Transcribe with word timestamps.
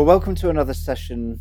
Well, 0.00 0.06
welcome 0.06 0.34
to 0.36 0.48
another 0.48 0.72
session 0.72 1.38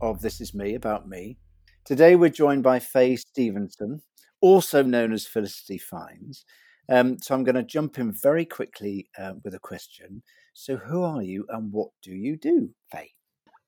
of 0.00 0.20
This 0.20 0.40
Is 0.40 0.54
Me 0.54 0.76
About 0.76 1.08
Me. 1.08 1.38
Today 1.84 2.14
we're 2.14 2.30
joined 2.30 2.62
by 2.62 2.78
Faye 2.78 3.16
Stevenson, 3.16 4.00
also 4.40 4.84
known 4.84 5.12
as 5.12 5.26
Felicity 5.26 5.76
Finds. 5.76 6.44
Um, 6.88 7.18
so 7.20 7.34
I'm 7.34 7.42
going 7.42 7.56
to 7.56 7.64
jump 7.64 7.98
in 7.98 8.12
very 8.12 8.44
quickly 8.44 9.08
uh, 9.18 9.32
with 9.42 9.54
a 9.54 9.58
question. 9.58 10.22
So, 10.54 10.76
who 10.76 11.02
are 11.02 11.20
you 11.20 11.46
and 11.48 11.72
what 11.72 11.88
do 12.00 12.12
you 12.12 12.36
do, 12.36 12.70
Faye? 12.92 13.10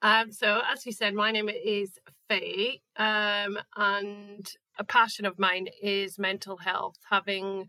Um, 0.03 0.31
so, 0.31 0.61
as 0.73 0.87
you 0.87 0.93
said, 0.93 1.15
my 1.15 1.33
name 1.33 1.49
is 1.49 1.99
Faye, 2.29 2.81
um, 2.95 3.59
and 3.77 4.49
a 4.79 4.85
passion 4.85 5.27
of 5.27 5.37
mine 5.41 5.67
is 5.83 6.17
mental 6.17 6.59
health. 6.59 6.95
Having 7.11 7.69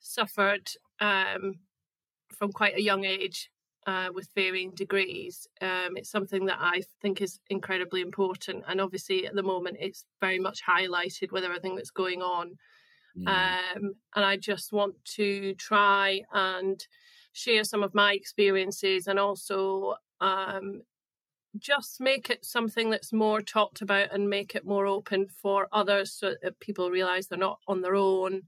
suffered 0.00 0.68
um, 1.00 1.54
from 2.36 2.52
quite 2.52 2.76
a 2.76 2.82
young 2.82 3.06
age 3.06 3.50
uh, 3.88 4.10
with 4.12 4.28
varying 4.34 4.70
degrees. 4.72 5.48
Um, 5.62 5.96
it's 5.96 6.10
something 6.10 6.44
that 6.44 6.58
I 6.60 6.82
think 7.00 7.22
is 7.22 7.40
incredibly 7.48 8.02
important. 8.02 8.64
And 8.68 8.82
obviously, 8.82 9.26
at 9.26 9.34
the 9.34 9.42
moment, 9.42 9.78
it's 9.80 10.04
very 10.20 10.38
much 10.38 10.60
highlighted 10.62 11.32
with 11.32 11.42
everything 11.42 11.74
that's 11.74 11.90
going 11.90 12.20
on. 12.20 12.58
Mm. 13.18 13.28
Um, 13.28 13.94
and 14.14 14.24
I 14.26 14.36
just 14.36 14.74
want 14.74 14.94
to 15.16 15.54
try 15.54 16.20
and 16.34 16.86
share 17.32 17.64
some 17.64 17.82
of 17.82 17.94
my 17.94 18.12
experiences 18.12 19.06
and 19.06 19.18
also 19.18 19.94
um, 20.20 20.82
just 21.56 21.98
make 21.98 22.28
it 22.28 22.44
something 22.44 22.90
that's 22.90 23.10
more 23.10 23.40
talked 23.40 23.80
about 23.80 24.12
and 24.12 24.28
make 24.28 24.54
it 24.54 24.66
more 24.66 24.86
open 24.86 25.28
for 25.28 25.66
others 25.72 26.12
so 26.12 26.34
that 26.42 26.60
people 26.60 26.90
realize 26.90 27.26
they're 27.26 27.38
not 27.38 27.60
on 27.66 27.80
their 27.80 27.94
own. 27.94 28.42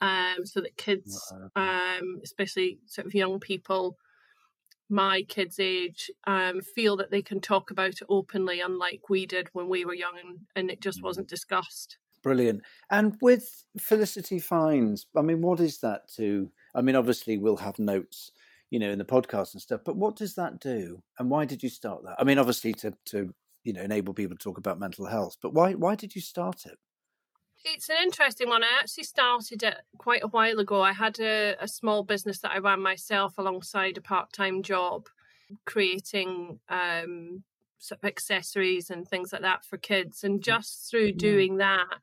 Um, 0.00 0.46
so 0.46 0.62
that 0.62 0.78
kids, 0.78 1.30
um, 1.54 2.20
especially 2.24 2.78
sort 2.86 3.06
of 3.06 3.14
young 3.14 3.38
people, 3.40 3.98
my 4.90 5.22
kids' 5.22 5.58
age 5.60 6.10
um, 6.26 6.60
feel 6.60 6.96
that 6.96 7.10
they 7.10 7.22
can 7.22 7.40
talk 7.40 7.70
about 7.70 7.90
it 7.90 8.02
openly, 8.08 8.60
unlike 8.60 9.08
we 9.08 9.26
did 9.26 9.48
when 9.52 9.68
we 9.68 9.84
were 9.84 9.94
young 9.94 10.14
and, 10.22 10.38
and 10.56 10.70
it 10.70 10.80
just 10.80 11.00
mm. 11.00 11.04
wasn't 11.04 11.28
discussed. 11.28 11.98
Brilliant. 12.22 12.62
And 12.90 13.16
with 13.20 13.64
Felicity 13.78 14.38
Finds, 14.38 15.06
I 15.16 15.22
mean, 15.22 15.40
what 15.40 15.60
is 15.60 15.78
that 15.78 16.08
to? 16.16 16.50
I 16.74 16.82
mean, 16.82 16.96
obviously, 16.96 17.38
we'll 17.38 17.56
have 17.56 17.78
notes, 17.78 18.32
you 18.70 18.78
know, 18.78 18.90
in 18.90 18.98
the 18.98 19.04
podcast 19.04 19.54
and 19.54 19.62
stuff, 19.62 19.80
but 19.84 19.96
what 19.96 20.16
does 20.16 20.34
that 20.34 20.60
do? 20.60 21.02
And 21.18 21.30
why 21.30 21.44
did 21.44 21.62
you 21.62 21.68
start 21.68 22.04
that? 22.04 22.16
I 22.18 22.24
mean, 22.24 22.38
obviously, 22.38 22.74
to, 22.74 22.92
to 23.06 23.32
you 23.64 23.72
know, 23.72 23.82
enable 23.82 24.12
people 24.12 24.36
to 24.36 24.42
talk 24.42 24.58
about 24.58 24.78
mental 24.78 25.06
health, 25.06 25.36
but 25.40 25.54
why, 25.54 25.72
why 25.72 25.94
did 25.94 26.14
you 26.14 26.20
start 26.20 26.66
it? 26.66 26.78
It's 27.64 27.88
an 27.90 27.96
interesting 28.02 28.48
one. 28.48 28.62
I 28.64 28.78
actually 28.80 29.04
started 29.04 29.62
it 29.62 29.76
quite 29.98 30.22
a 30.22 30.28
while 30.28 30.58
ago. 30.58 30.82
I 30.82 30.92
had 30.92 31.20
a, 31.20 31.56
a 31.60 31.68
small 31.68 32.02
business 32.02 32.38
that 32.40 32.52
I 32.52 32.58
ran 32.58 32.80
myself 32.80 33.36
alongside 33.36 33.98
a 33.98 34.02
part 34.02 34.32
time 34.32 34.62
job, 34.62 35.08
creating 35.66 36.60
um, 36.68 37.44
sort 37.78 38.00
of 38.02 38.08
accessories 38.08 38.88
and 38.88 39.06
things 39.06 39.32
like 39.32 39.42
that 39.42 39.64
for 39.64 39.76
kids. 39.76 40.24
And 40.24 40.42
just 40.42 40.90
through 40.90 41.12
doing 41.12 41.58
that, 41.58 42.00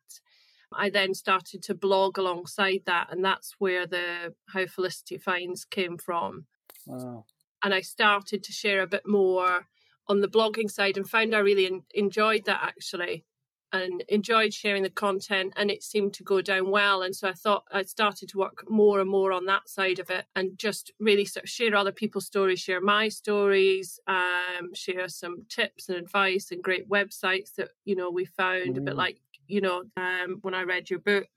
I 0.73 0.89
then 0.89 1.13
started 1.13 1.63
to 1.63 1.75
blog 1.75 2.17
alongside 2.17 2.81
that, 2.85 3.07
and 3.11 3.23
that's 3.23 3.55
where 3.57 3.87
the 3.87 4.35
How 4.53 4.67
Felicity 4.67 5.17
Finds 5.17 5.65
came 5.65 5.97
from. 5.97 6.45
Wow. 6.85 7.25
And 7.63 7.73
I 7.73 7.81
started 7.81 8.43
to 8.43 8.51
share 8.51 8.81
a 8.81 8.87
bit 8.87 9.07
more 9.07 9.67
on 10.07 10.21
the 10.21 10.27
blogging 10.27 10.69
side 10.69 10.97
and 10.97 11.09
found 11.09 11.35
I 11.35 11.39
really 11.39 11.83
enjoyed 11.93 12.45
that 12.45 12.61
actually 12.63 13.25
and 13.73 14.03
enjoyed 14.07 14.53
sharing 14.53 14.83
the 14.83 14.89
content 14.89 15.53
and 15.57 15.69
it 15.69 15.83
seemed 15.83 16.13
to 16.13 16.23
go 16.23 16.41
down 16.41 16.71
well 16.71 17.01
and 17.01 17.15
so 17.15 17.27
i 17.27 17.33
thought 17.33 17.63
i 17.71 17.83
started 17.83 18.29
to 18.29 18.37
work 18.37 18.63
more 18.69 18.99
and 19.01 19.09
more 19.09 19.31
on 19.31 19.45
that 19.45 19.67
side 19.67 19.99
of 19.99 20.09
it 20.09 20.25
and 20.35 20.57
just 20.57 20.91
really 20.99 21.25
sort 21.25 21.43
of 21.43 21.49
share 21.49 21.75
other 21.75 21.91
people's 21.91 22.25
stories 22.25 22.59
share 22.59 22.79
my 22.79 23.09
stories 23.09 23.99
um, 24.07 24.73
share 24.73 25.09
some 25.09 25.43
tips 25.49 25.89
and 25.89 25.97
advice 25.97 26.51
and 26.51 26.63
great 26.63 26.89
websites 26.89 27.55
that 27.55 27.69
you 27.83 27.95
know 27.95 28.09
we 28.09 28.25
found 28.25 28.75
mm. 28.75 28.77
a 28.77 28.81
bit 28.81 28.95
like 28.95 29.19
you 29.47 29.59
know 29.59 29.83
um, 29.97 30.37
when 30.41 30.53
i 30.53 30.63
read 30.63 30.89
your 30.89 30.99
book 30.99 31.27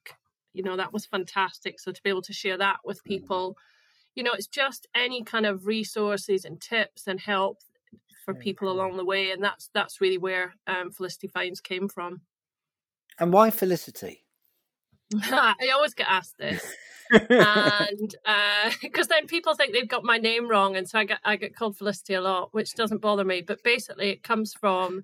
you 0.53 0.63
know 0.63 0.77
that 0.77 0.93
was 0.93 1.05
fantastic 1.07 1.81
so 1.81 1.91
to 1.91 2.03
be 2.03 2.11
able 2.11 2.23
to 2.23 2.33
share 2.33 2.59
that 2.59 2.79
with 2.85 3.03
mm. 3.05 3.09
people 3.09 3.57
you 4.15 4.23
know 4.23 4.33
it's 4.33 4.47
just 4.47 4.87
any 4.95 5.25
kind 5.25 5.47
of 5.47 5.67
resources 5.67 6.45
and 6.45 6.61
tips 6.61 7.07
and 7.07 7.19
help 7.21 7.59
for 8.25 8.35
people 8.35 8.71
along 8.71 8.97
the 8.97 9.05
way, 9.05 9.31
and 9.31 9.43
that's 9.43 9.71
that's 9.75 10.01
really 10.01 10.19
where 10.19 10.55
um, 10.67 10.91
Felicity 10.91 11.29
Finds 11.29 11.61
came 11.61 11.89
from. 11.89 12.23
And 13.19 13.33
why 13.33 13.51
Felicity? 13.51 14.25
I 15.23 15.71
always 15.75 15.95
get 15.95 16.07
asked 16.09 16.39
this, 16.39 16.65
and 17.11 18.15
because 18.83 19.07
uh, 19.07 19.09
then 19.09 19.27
people 19.27 19.55
think 19.55 19.73
they've 19.73 19.89
got 19.89 20.05
my 20.05 20.19
name 20.19 20.49
wrong, 20.49 20.77
and 20.77 20.89
so 20.89 20.99
I 20.99 21.05
get 21.05 21.19
I 21.25 21.37
get 21.37 21.57
called 21.57 21.77
Felicity 21.77 22.15
a 22.15 22.21
lot, 22.21 22.55
which 22.55 22.75
doesn't 22.75 23.01
bother 23.01 23.25
me. 23.25 23.43
But 23.43 23.63
basically, 23.65 24.11
it 24.11 24.23
comes 24.23 24.55
from 24.55 25.03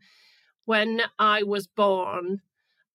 when 0.64 1.02
I 1.18 1.42
was 1.42 1.66
born. 1.66 2.42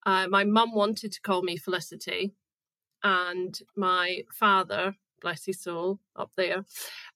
Uh, 0.06 0.28
my 0.28 0.44
mum 0.44 0.74
wanted 0.74 1.12
to 1.12 1.22
call 1.22 1.44
me 1.44 1.58
Felicity, 1.58 2.34
and 3.04 3.60
my 3.76 4.24
father, 4.32 4.96
bless 5.22 5.46
his 5.46 5.62
soul, 5.62 6.00
up 6.16 6.32
there, 6.38 6.66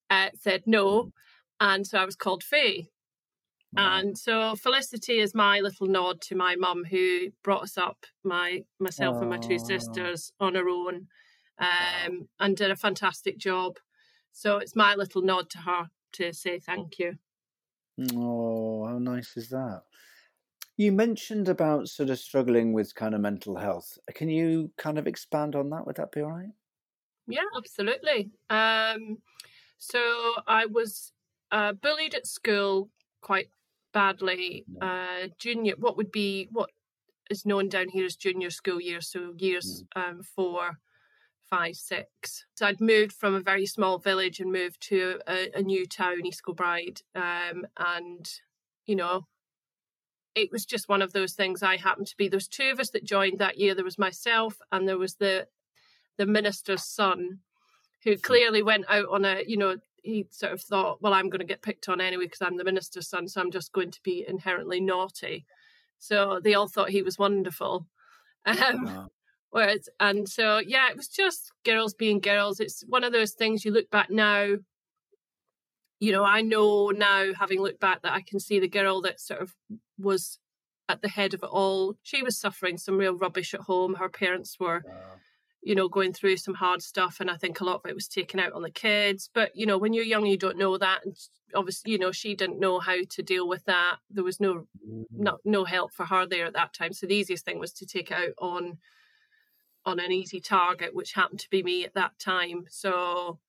uh, 0.10 0.30
said 0.40 0.64
no, 0.66 1.12
and 1.60 1.88
so 1.88 1.98
I 1.98 2.06
was 2.06 2.16
called 2.16 2.44
Faye. 2.44 2.90
And 3.78 4.18
so 4.18 4.56
Felicity 4.56 5.20
is 5.20 5.36
my 5.36 5.60
little 5.60 5.88
nod 5.88 6.22
to 6.22 6.36
my 6.36 6.56
mum 6.56 6.86
who 6.86 7.32
brought 7.44 7.64
us 7.64 7.78
up, 7.78 8.06
my 8.24 8.64
myself 8.80 9.20
and 9.22 9.30
my 9.30 9.38
two 9.38 9.60
sisters 9.60 10.32
on 10.40 10.56
her 10.56 10.70
own, 10.70 11.08
um, 11.60 12.30
and 12.40 12.56
did 12.56 12.72
a 12.72 12.76
fantastic 12.76 13.38
job. 13.38 13.78
So 14.32 14.58
it's 14.58 14.76
my 14.76 14.96
little 14.96 15.22
nod 15.22 15.50
to 15.52 15.60
her 15.60 15.90
to 16.14 16.34
say 16.34 16.60
thank 16.60 17.00
you. 17.00 17.16
Oh, 18.14 18.86
how 18.86 18.98
nice 19.00 19.38
is 19.38 19.50
that? 19.50 19.84
You 20.78 20.92
mentioned 20.92 21.48
about 21.48 21.88
sort 21.88 22.10
of 22.10 22.20
struggling 22.20 22.74
with 22.74 22.96
kind 22.96 23.16
of 23.16 23.22
mental 23.22 23.56
health. 23.58 23.98
Can 24.14 24.30
you 24.30 24.72
kind 24.78 24.98
of 24.98 25.08
expand 25.08 25.56
on 25.56 25.70
that? 25.70 25.86
Would 25.86 25.96
that 25.96 26.12
be 26.12 26.22
all 26.22 26.32
right? 26.32 26.50
Yeah, 27.28 27.44
absolutely. 27.56 28.32
Um, 28.50 29.18
so 29.78 30.34
I 30.48 30.66
was 30.66 31.14
uh, 31.52 31.74
bullied 31.74 32.14
at 32.14 32.28
school 32.28 32.90
quite 33.22 33.50
badly. 33.96 34.66
Uh, 34.82 35.30
junior, 35.40 35.74
what 35.80 35.96
would 35.96 36.12
be 36.12 36.50
what 36.52 36.70
is 37.32 37.46
known 37.46 37.70
down 37.70 37.88
here 37.88 38.06
as 38.06 38.18
junior 38.18 38.52
school 38.52 38.80
year, 38.80 39.02
so 39.02 39.34
years 39.38 39.84
mm. 39.98 40.10
um, 40.10 40.22
four, 40.22 40.78
five, 41.50 41.76
six. 41.76 42.46
So 42.56 42.68
I'd 42.68 42.82
moved 42.82 43.14
from 43.14 43.34
a 43.34 43.40
very 43.40 43.66
small 43.66 43.98
village 43.98 44.40
and 44.42 44.52
moved 44.52 44.82
to 44.90 45.20
a, 45.28 45.50
a 45.56 45.62
new 45.62 45.88
town, 45.88 46.26
East 46.26 46.44
Kilbride, 46.46 47.02
um, 47.16 47.66
and 47.78 48.30
you 48.86 48.98
know, 48.98 49.26
it 50.36 50.52
was 50.52 50.66
just 50.66 50.90
one 50.90 51.02
of 51.02 51.14
those 51.14 51.34
things. 51.34 51.64
I 51.64 51.78
happened 51.78 52.08
to 52.08 52.18
be 52.18 52.28
there 52.28 52.38
was 52.38 52.50
two 52.50 52.70
of 52.72 52.80
us 52.82 52.90
that 52.92 53.06
joined 53.06 53.40
that 53.40 53.58
year. 53.58 53.74
There 53.74 53.86
was 53.86 53.98
myself 53.98 54.60
and 54.72 54.88
there 54.88 55.00
was 55.00 55.16
the 55.16 55.48
the 56.18 56.26
minister's 56.26 56.84
son, 56.84 57.40
who 58.04 58.18
clearly 58.18 58.62
went 58.62 58.86
out 58.90 59.08
on 59.10 59.24
a 59.24 59.44
you 59.48 59.56
know 59.56 59.78
he 60.06 60.28
sort 60.30 60.54
of 60.54 60.62
thought, 60.62 61.02
well, 61.02 61.14
I'm 61.14 61.30
going 61.30 61.40
to 61.40 61.46
get 61.46 61.62
picked 61.62 61.90
on 61.90 62.00
anyway 62.00 62.26
because 62.26 62.42
I'm 62.42 62.58
the 62.58 62.64
minister's 62.64 63.10
son, 63.10 63.28
so 63.28 63.42
I'm 63.42 63.52
just 63.52 63.74
going 63.74 63.92
to 63.92 64.00
be 64.04 64.24
inherently 64.28 64.80
naughty. 64.80 65.46
So 65.98 66.40
they 66.44 66.54
all 66.54 66.68
thought 66.68 66.90
he 66.90 67.02
was 67.02 67.20
wonderful. 67.20 67.88
Um, 68.48 68.86
wow. 68.86 69.08
Whereas, 69.50 69.90
and 70.00 70.30
so 70.30 70.60
yeah, 70.60 70.88
it 70.92 70.96
was 70.96 71.08
just 71.08 71.52
girls 71.66 71.96
being 71.96 72.20
girls. 72.20 72.60
It's 72.60 72.84
one 72.88 73.04
of 73.04 73.12
those 73.12 73.32
things 73.32 73.66
you 73.66 73.72
look 73.72 73.90
back 73.90 74.12
now. 74.12 74.58
You 76.00 76.12
know, 76.12 76.24
I 76.24 76.42
know 76.42 76.92
now, 76.92 77.34
having 77.34 77.60
looked 77.60 77.80
back, 77.80 78.04
that 78.04 78.14
I 78.14 78.22
can 78.22 78.40
see 78.40 78.60
the 78.60 78.68
girl 78.68 79.02
that 79.02 79.20
sort 79.20 79.42
of 79.42 79.56
was 79.98 80.38
at 80.88 81.02
the 81.02 81.10
head 81.10 81.34
of 81.34 81.42
it 81.42 81.50
all. 81.52 81.96
She 82.04 82.22
was 82.22 82.40
suffering 82.40 82.78
some 82.78 83.00
real 83.00 83.18
rubbish 83.18 83.56
at 83.56 83.62
home. 83.62 83.96
Her 83.96 84.10
parents 84.10 84.58
were. 84.60 84.84
Wow 84.86 84.94
you 85.66 85.74
know, 85.74 85.90
going 85.90 86.14
through 86.14 86.38
some 86.38 86.54
hard 86.54 86.84
stuff. 86.84 87.18
And 87.20 87.30
I 87.30 87.38
think 87.38 87.60
a 87.60 87.64
lot 87.64 87.82
of 87.84 87.90
it 87.90 87.96
was 87.96 88.08
taken 88.08 88.40
out 88.40 88.54
on 88.54 88.62
the 88.62 88.70
kids. 88.70 89.32
But, 89.34 89.56
you 89.56 89.66
know, 89.66 89.80
when 89.80 89.94
you're 89.94 90.04
young, 90.04 90.28
you 90.28 90.38
don't 90.38 90.60
know 90.60 90.78
that. 90.78 91.04
And 91.04 91.18
obviously, 91.56 91.92
you 91.92 91.98
know, 91.98 92.12
she 92.12 92.36
didn't 92.36 92.60
know 92.60 92.80
how 92.80 92.98
to 93.10 93.24
deal 93.24 93.48
with 93.48 93.66
that. 93.66 93.96
There 94.12 94.24
was 94.24 94.40
no, 94.40 94.68
no, 95.12 95.40
no 95.44 95.66
help 95.66 95.92
for 95.92 96.06
her 96.06 96.28
there 96.28 96.46
at 96.46 96.54
that 96.54 96.74
time. 96.74 96.94
So 96.94 97.08
the 97.08 97.16
easiest 97.16 97.46
thing 97.46 97.58
was 97.58 97.74
to 97.74 97.88
take 97.88 98.12
out 98.12 98.34
on, 98.38 98.78
on 99.88 100.00
an 100.00 100.12
easy 100.12 100.40
target, 100.40 100.94
which 100.94 101.14
happened 101.14 101.40
to 101.40 101.50
be 101.50 101.64
me 101.64 101.84
at 101.84 101.96
that 101.96 102.20
time. 102.20 102.66
So 102.70 103.40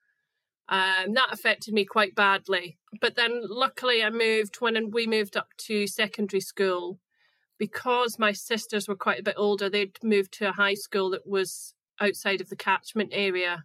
um, 0.71 1.13
that 1.13 1.29
affected 1.33 1.75
me 1.75 1.85
quite 1.85 2.15
badly. 2.15 2.79
But 2.99 3.17
then 3.17 3.43
luckily 3.45 4.03
I 4.03 4.09
moved 4.09 4.57
when 4.61 4.91
we 4.91 5.07
moved 5.07 5.37
up 5.37 5.49
to 5.67 5.87
secondary 5.87 6.41
school 6.41 6.99
because 7.59 8.19
my 8.19 8.33
sisters 8.33 8.89
were 8.89 8.97
quite 8.97 9.21
a 9.21 9.23
bit 9.23 9.35
older, 9.37 9.69
they'd 9.69 10.03
moved 10.03 10.33
to 10.33 10.49
a 10.49 10.53
high 10.53 10.75
school 10.75 11.11
that 11.11 11.27
was 11.27 11.75
outside 12.01 12.41
of 12.41 12.49
the 12.49 12.57
catchment 12.57 13.11
area 13.13 13.65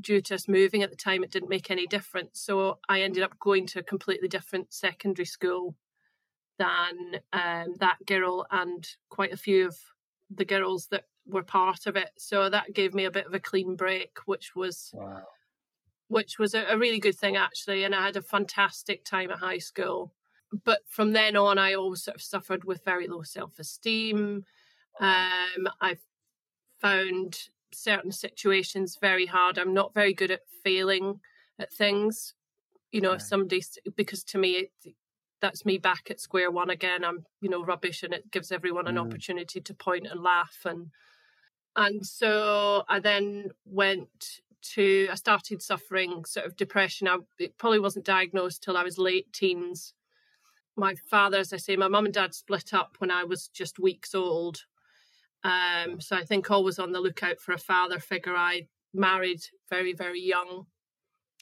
due 0.00 0.20
to 0.20 0.34
us 0.34 0.48
moving 0.48 0.82
at 0.82 0.90
the 0.90 0.96
time 0.96 1.22
it 1.22 1.30
didn't 1.30 1.48
make 1.48 1.70
any 1.70 1.86
difference 1.86 2.40
so 2.40 2.78
i 2.88 3.02
ended 3.02 3.22
up 3.22 3.38
going 3.38 3.66
to 3.66 3.80
a 3.80 3.82
completely 3.82 4.28
different 4.28 4.72
secondary 4.72 5.26
school 5.26 5.74
than 6.58 7.20
um, 7.32 7.74
that 7.78 7.96
girl 8.06 8.46
and 8.50 8.86
quite 9.08 9.32
a 9.32 9.36
few 9.36 9.66
of 9.66 9.76
the 10.30 10.44
girls 10.44 10.88
that 10.90 11.04
were 11.26 11.42
part 11.42 11.86
of 11.86 11.96
it 11.96 12.10
so 12.18 12.48
that 12.48 12.72
gave 12.74 12.94
me 12.94 13.04
a 13.04 13.10
bit 13.10 13.26
of 13.26 13.34
a 13.34 13.40
clean 13.40 13.76
break 13.76 14.18
which 14.26 14.54
was 14.54 14.90
wow. 14.94 15.22
which 16.08 16.38
was 16.38 16.54
a, 16.54 16.64
a 16.68 16.78
really 16.78 16.98
good 16.98 17.16
thing 17.16 17.36
actually. 17.36 17.84
And 17.84 17.94
I 17.94 18.04
had 18.04 18.16
a 18.16 18.22
fantastic 18.22 19.04
time 19.04 19.30
at 19.30 19.38
high 19.38 19.58
school. 19.58 20.12
But 20.64 20.80
from 20.88 21.12
then 21.12 21.36
on, 21.36 21.58
I 21.58 21.74
always 21.74 22.02
sort 22.02 22.16
of 22.16 22.22
suffered 22.22 22.64
with 22.64 22.84
very 22.84 23.06
low 23.06 23.22
self 23.22 23.58
esteem. 23.58 24.44
Um, 24.98 25.68
I've 25.80 26.02
found 26.80 27.48
certain 27.72 28.12
situations 28.12 28.98
very 29.00 29.26
hard. 29.26 29.58
I'm 29.58 29.74
not 29.74 29.94
very 29.94 30.12
good 30.12 30.30
at 30.30 30.42
failing 30.64 31.20
at 31.58 31.72
things. 31.72 32.34
You 32.92 33.00
know, 33.00 33.12
if 33.12 33.22
somebody, 33.22 33.62
because 33.96 34.24
to 34.24 34.38
me, 34.38 34.68
it, 34.84 34.94
that's 35.40 35.64
me 35.64 35.78
back 35.78 36.10
at 36.10 36.20
square 36.20 36.50
one 36.50 36.70
again. 36.70 37.04
I'm, 37.04 37.24
you 37.40 37.48
know, 37.48 37.64
rubbish, 37.64 38.02
and 38.02 38.12
it 38.12 38.30
gives 38.30 38.52
everyone 38.52 38.86
an 38.86 38.96
mm. 38.96 39.00
opportunity 39.00 39.60
to 39.60 39.74
point 39.74 40.06
and 40.06 40.22
laugh. 40.22 40.58
And 40.64 40.90
and 41.76 42.04
so 42.04 42.84
I 42.88 43.00
then 43.00 43.50
went 43.64 44.40
to. 44.74 45.08
I 45.10 45.14
started 45.14 45.62
suffering 45.62 46.24
sort 46.24 46.46
of 46.46 46.56
depression. 46.56 47.08
I 47.08 47.18
it 47.38 47.56
probably 47.58 47.80
wasn't 47.80 48.04
diagnosed 48.04 48.62
till 48.62 48.76
I 48.76 48.82
was 48.82 48.98
late 48.98 49.32
teens. 49.32 49.94
My 50.76 50.94
father, 50.94 51.38
as 51.38 51.52
I 51.52 51.58
say, 51.58 51.76
my 51.76 51.88
mum 51.88 52.06
and 52.06 52.14
dad 52.14 52.34
split 52.34 52.72
up 52.74 52.96
when 52.98 53.10
I 53.10 53.24
was 53.24 53.48
just 53.48 53.78
weeks 53.78 54.14
old. 54.14 54.64
Um, 55.42 56.00
so 56.00 56.16
I 56.16 56.24
think 56.24 56.50
always 56.50 56.78
on 56.78 56.92
the 56.92 57.00
lookout 57.00 57.40
for 57.40 57.52
a 57.52 57.58
father 57.58 57.98
figure. 57.98 58.34
I 58.34 58.66
married 58.92 59.40
very, 59.68 59.92
very 59.94 60.20
young. 60.20 60.66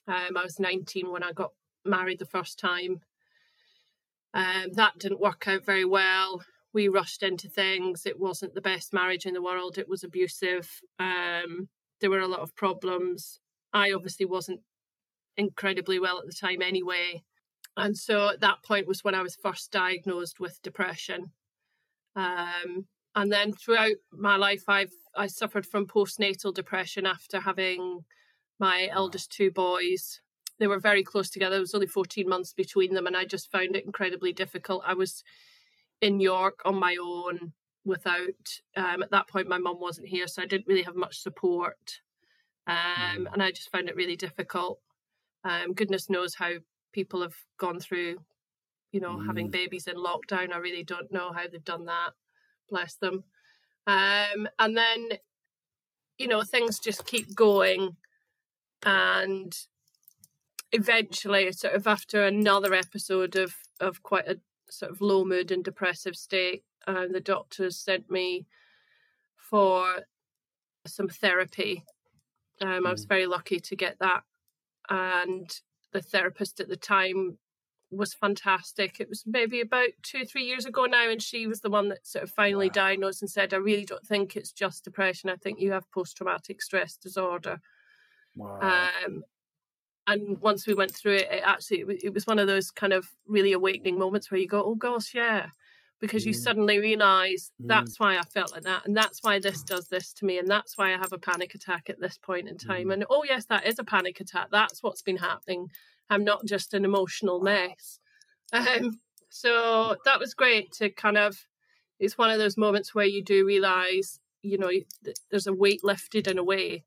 Um, 0.07 0.37
I 0.37 0.43
was 0.43 0.61
19 0.61 1.11
when 1.11 1.23
I 1.23 1.33
got 1.33 1.51
married 1.85 2.19
the 2.19 2.27
first 2.27 2.59
time. 2.59 3.01
Um, 4.35 4.73
that 4.75 4.99
didn't 4.99 5.21
work 5.21 5.49
out 5.49 5.65
very 5.65 5.85
well. 5.85 6.43
We 6.73 6.89
rushed 6.89 7.23
into 7.23 7.49
things. 7.49 8.07
It 8.07 8.21
wasn't 8.21 8.55
the 8.55 8.61
best 8.61 8.93
marriage 8.93 9.27
in 9.27 9.35
the 9.35 9.43
world. 9.43 9.79
It 9.79 9.89
was 9.89 10.05
abusive. 10.05 10.71
Um, 10.99 11.69
there 12.01 12.11
were 12.11 12.21
a 12.21 12.29
lot 12.29 12.41
of 12.41 12.55
problems. 12.55 13.41
I 13.73 13.93
obviously 13.93 14.27
wasn't 14.27 14.61
incredibly 15.37 15.99
well 15.99 16.19
at 16.19 16.27
the 16.27 16.33
time 16.33 16.63
anyway. 16.63 17.23
And 17.77 17.97
so 17.97 18.29
at 18.29 18.41
that 18.41 18.63
point 18.65 18.87
was 18.87 19.05
when 19.05 19.15
I 19.15 19.23
was 19.23 19.37
first 19.37 19.71
diagnosed 19.71 20.41
with 20.41 20.61
depression. 20.63 21.33
Um, 22.17 22.87
and 23.15 23.33
then 23.33 23.53
throughout 23.53 23.97
my 24.13 24.37
life, 24.37 24.65
I've 24.69 24.93
I 25.17 25.27
suffered 25.27 25.67
from 25.67 25.87
postnatal 25.87 26.55
depression 26.55 27.07
after 27.07 27.41
having 27.41 28.05
my 28.61 28.89
eldest 28.93 29.33
two 29.33 29.51
boys. 29.51 30.21
They 30.59 30.67
were 30.67 30.79
very 30.79 31.03
close 31.03 31.31
together. 31.31 31.57
There 31.57 31.61
was 31.61 31.75
only 31.75 31.87
14 31.87 32.29
months 32.29 32.53
between 32.53 32.95
them, 32.95 33.07
and 33.07 33.17
I 33.17 33.25
just 33.25 33.51
found 33.51 33.77
it 33.77 33.85
incredibly 33.85 34.33
difficult. 34.33 34.83
I 34.87 34.95
was 34.95 35.23
in 36.01 36.21
York 36.21 36.61
on 36.65 36.77
my 36.77 36.97
own 37.01 37.53
without, 37.85 38.61
um, 38.77 39.03
at 39.03 39.11
that 39.11 39.29
point, 39.29 39.49
my 39.49 39.59
mum 39.59 39.81
wasn't 39.81 40.09
here, 40.09 40.27
so 40.27 40.43
I 40.43 40.47
didn't 40.47 40.67
really 40.67 40.83
have 40.83 40.97
much 40.97 41.21
support. 41.21 42.01
Um, 42.67 43.25
mm. 43.25 43.33
and 43.33 43.43
I 43.43 43.51
just 43.51 43.71
found 43.71 43.89
it 43.89 43.97
really 43.97 44.17
difficult. 44.17 44.81
Um, 45.45 45.73
goodness 45.73 46.11
knows 46.11 46.35
how 46.35 46.51
people 46.93 47.23
have 47.23 47.35
gone 47.59 47.81
through, 47.81 48.19
you 48.93 49.01
know, 49.01 49.17
mm. 49.17 49.27
having 49.27 49.51
babies 49.51 49.87
in 49.87 49.97
lockdown. 49.97 50.53
I 50.53 50.59
really 50.59 50.85
don't 50.85 51.11
know 51.11 51.33
how 51.33 51.45
they've 51.51 51.65
done 51.65 51.87
that. 51.87 52.11
Bless 52.71 52.95
them. 52.95 53.25
Um, 53.87 54.49
and 54.59 54.77
then, 54.77 55.09
you 56.19 56.29
know, 56.29 56.43
things 56.43 56.79
just 56.79 57.07
keep 57.07 57.35
going 57.35 57.97
and 58.85 59.57
eventually 60.73 61.51
sort 61.53 61.75
of 61.75 61.87
after 61.87 62.25
another 62.25 62.75
episode 62.75 63.37
of 63.37 63.55
of 63.81 64.03
quite 64.03 64.29
a 64.29 64.39
sort 64.69 64.93
of 64.93 65.01
low 65.01 65.25
mood 65.25 65.51
and 65.51 65.65
depressive 65.65 66.15
state 66.15 66.63
um, 66.87 67.13
the 67.13 67.21
doctors 67.21 67.79
sent 67.79 68.11
me 68.11 68.47
for 69.37 69.87
some 70.87 71.09
therapy 71.09 71.85
um, 72.61 72.87
i 72.87 72.91
was 72.91 73.07
mm. 73.07 73.09
very 73.09 73.27
lucky 73.27 73.59
to 73.59 73.75
get 73.75 73.99
that 73.99 74.23
and 74.91 75.61
the 75.93 76.03
therapist 76.03 76.61
at 76.61 76.69
the 76.69 76.77
time 76.77 77.39
was 77.91 78.15
fantastic. 78.15 79.01
It 79.01 79.09
was 79.09 79.25
maybe 79.27 79.61
about 79.61 79.89
two, 80.03 80.25
three 80.25 80.45
years 80.45 80.67
ago 80.67 80.85
now, 80.85 81.11
and 81.11 81.23
she 81.23 81.47
was 81.47 81.61
the 81.61 81.71
one 81.71 81.89
that 81.89 82.07
sort 82.07 82.25
of 82.25 82.31
finally 82.31 82.69
wow. 82.69 82.75
diagnosed 82.75 83.23
and 83.23 83.31
said, 83.31 83.55
I 83.55 83.59
really 83.59 83.85
don't 83.85 84.07
think 84.07 84.37
it's 84.37 84.53
just 84.53 84.85
depression. 84.85 85.31
I 85.31 85.37
think 85.37 85.61
you 85.61 85.73
have 85.73 85.91
post 85.91 86.17
traumatic 86.17 86.61
stress 86.63 86.97
disorder. 86.97 87.61
Wow. 88.37 88.91
Um, 89.07 89.23
and 90.07 90.41
once 90.41 90.67
we 90.67 90.75
went 90.75 90.95
through 90.95 91.17
it, 91.17 91.29
it 91.31 91.43
actually 91.45 91.85
it 92.03 92.15
was 92.15 92.27
one 92.27 92.39
of 92.39 92.47
those 92.47 92.71
kind 92.71 92.93
of 92.93 93.07
really 93.27 93.53
awakening 93.53 93.99
moments 93.99 94.31
where 94.31 94.41
you 94.41 94.49
go, 94.49 94.65
"Oh 94.65 94.75
gosh, 94.75 95.15
yeah," 95.15 95.49
because 96.01 96.23
mm. 96.23 96.29
you 96.29 96.33
suddenly 96.33 96.79
realize 96.79 97.53
mm. 97.63 97.69
that's 97.69 98.01
why 98.01 98.17
I 98.17 98.23
felt 98.23 98.53
like 98.53 98.63
that, 98.63 98.87
and 98.87 98.97
that's 98.97 99.23
why 99.23 99.39
this 99.39 99.63
does 99.63 99.89
this 99.89 100.15
to 100.15 100.25
me, 100.25 100.39
and 100.39 100.49
that's 100.49 100.79
why 100.79 100.95
I 100.95 100.97
have 100.97 101.13
a 101.13 101.19
panic 101.19 101.55
attack 101.55 101.91
at 101.91 102.01
this 102.01 102.17
point 102.17 102.49
in 102.49 102.57
time. 102.57 102.87
Mm. 102.87 102.93
And 102.95 103.05
oh 103.11 103.23
yes, 103.25 103.45
that 103.47 103.67
is 103.67 103.79
a 103.79 103.85
panic 103.85 104.19
attack. 104.21 104.49
That's 104.51 104.83
what's 104.83 105.03
been 105.03 105.19
happening. 105.19 105.71
I'm 106.11 106.25
not 106.25 106.47
just 106.47 106.75
an 106.75 106.85
emotional 106.85 107.41
mess. 107.41 108.01
Um, 108.53 109.01
so 109.29 109.97
that 110.05 110.19
was 110.19 110.35
great 110.35 110.73
to 110.73 110.91
kind 110.91 111.19
of. 111.19 111.47
It's 111.99 112.17
one 112.17 112.31
of 112.31 112.39
those 112.39 112.57
moments 112.57 112.95
where 112.95 113.07
you 113.07 113.25
do 113.25 113.45
realize, 113.45 114.21
you 114.43 114.57
know, 114.57 114.71
there's 115.31 115.49
a 115.49 115.53
weight 115.53 115.83
lifted 115.83 116.29
in 116.29 116.39
a 116.39 116.45
way 116.45 116.85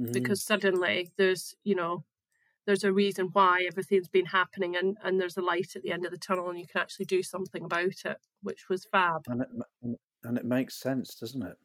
mm-hmm. 0.00 0.12
because 0.12 0.42
suddenly 0.42 1.10
there's 1.16 1.54
you 1.64 1.74
know 1.74 2.04
there's 2.66 2.84
a 2.84 2.92
reason 2.92 3.28
why 3.32 3.64
everything's 3.66 4.08
been 4.08 4.26
happening 4.26 4.76
and 4.76 4.96
and 5.04 5.20
there's 5.20 5.36
a 5.36 5.42
light 5.42 5.74
at 5.76 5.82
the 5.82 5.92
end 5.92 6.04
of 6.04 6.10
the 6.10 6.18
tunnel 6.18 6.48
and 6.48 6.58
you 6.58 6.66
can 6.66 6.80
actually 6.80 7.04
do 7.04 7.22
something 7.22 7.64
about 7.64 8.04
it 8.04 8.18
which 8.42 8.68
was 8.68 8.84
fab 8.84 9.22
and 9.28 9.42
it, 9.42 9.48
and 10.24 10.38
it 10.38 10.44
makes 10.44 10.76
sense 10.76 11.14
doesn't 11.14 11.42
it 11.42 11.56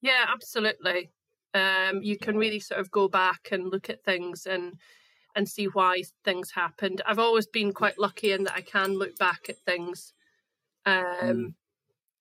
yeah 0.00 0.26
absolutely 0.28 1.10
um, 1.54 2.02
you 2.02 2.18
can 2.18 2.36
really 2.36 2.60
sort 2.60 2.78
of 2.78 2.90
go 2.90 3.08
back 3.08 3.48
and 3.52 3.70
look 3.70 3.88
at 3.88 4.04
things 4.04 4.46
and 4.46 4.74
and 5.38 5.48
see 5.48 5.66
why 5.66 6.02
things 6.24 6.50
happened. 6.50 7.00
I've 7.06 7.20
always 7.20 7.46
been 7.46 7.72
quite 7.72 7.96
lucky 7.96 8.32
in 8.32 8.42
that 8.42 8.56
i 8.56 8.60
can 8.60 8.98
look 8.98 9.16
back 9.18 9.46
at 9.48 9.64
things 9.64 10.12
um, 10.84 11.04
mm. 11.04 11.54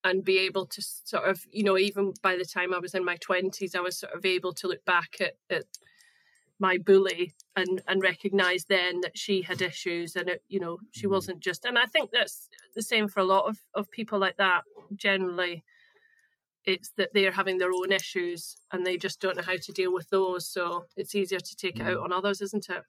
and 0.03 0.23
be 0.23 0.37
able 0.37 0.67
to 0.67 0.81
sort 0.83 1.23
of, 1.23 1.43
you 1.51 1.63
know, 1.63 1.79
even 1.79 2.13
by 2.21 2.35
the 2.35 2.45
time 2.45 2.75
I 2.75 2.77
was 2.77 2.93
in 2.93 3.03
my 3.03 3.17
20s, 3.17 3.75
I 3.75 3.81
was 3.81 3.97
sort 3.97 4.13
of 4.13 4.23
able 4.23 4.53
to 4.53 4.67
look 4.67 4.85
back 4.85 5.17
at, 5.19 5.33
at 5.49 5.63
my 6.59 6.77
bully 6.77 7.33
and 7.55 7.81
and 7.87 8.03
recognize 8.03 8.65
then 8.65 9.01
that 9.01 9.17
she 9.17 9.41
had 9.41 9.61
issues 9.61 10.15
and 10.15 10.27
it 10.27 10.43
you 10.47 10.59
know 10.59 10.79
she 10.91 11.03
mm-hmm. 11.03 11.13
wasn't 11.13 11.39
just 11.39 11.65
and 11.65 11.77
i 11.77 11.85
think 11.85 12.09
that's 12.09 12.49
the 12.73 12.81
same 12.81 13.07
for 13.07 13.19
a 13.19 13.31
lot 13.35 13.45
of 13.45 13.59
of 13.75 13.91
people 13.91 14.17
like 14.17 14.37
that 14.37 14.63
generally 14.95 15.63
it's 16.67 16.91
that 16.97 17.09
they're 17.13 17.31
having 17.31 17.57
their 17.57 17.71
own 17.71 17.91
issues 17.91 18.57
and 18.71 18.85
they 18.85 18.97
just 18.97 19.19
don't 19.19 19.37
know 19.37 19.43
how 19.43 19.57
to 19.57 19.71
deal 19.71 19.93
with 19.93 20.09
those 20.09 20.47
so 20.47 20.85
it's 20.95 21.15
easier 21.15 21.39
to 21.39 21.55
take 21.55 21.79
it 21.79 21.87
out 21.87 21.97
mm. 21.97 22.03
on 22.03 22.13
others 22.13 22.41
isn't 22.41 22.69
it 22.69 22.83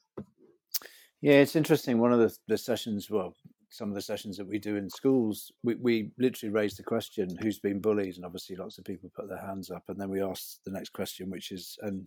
yeah 1.21 1.35
it's 1.35 1.57
interesting 1.57 1.99
one 1.99 2.13
of 2.13 2.19
the, 2.19 2.37
the 2.49 2.59
sessions 2.59 3.09
well 3.11 3.35
some 3.71 3.89
of 3.89 3.95
the 3.95 4.01
sessions 4.01 4.37
that 4.37 4.47
we 4.47 4.59
do 4.59 4.77
in 4.77 4.89
schools, 4.89 5.53
we, 5.63 5.75
we 5.77 6.11
literally 6.19 6.53
raise 6.53 6.77
the 6.77 6.83
question, 6.83 7.29
who's 7.41 7.59
been 7.59 7.81
bullied? 7.81 8.17
And 8.17 8.25
obviously 8.25 8.57
lots 8.57 8.79
of 8.79 8.85
people 8.85 9.11
put 9.15 9.29
their 9.29 9.45
hands 9.45 9.71
up. 9.71 9.83
And 9.89 10.01
then 10.01 10.09
we 10.09 10.23
ask 10.23 10.59
the 10.65 10.73
next 10.73 10.93
question, 10.93 11.31
which 11.31 11.53
is, 11.53 11.77
and 11.83 12.07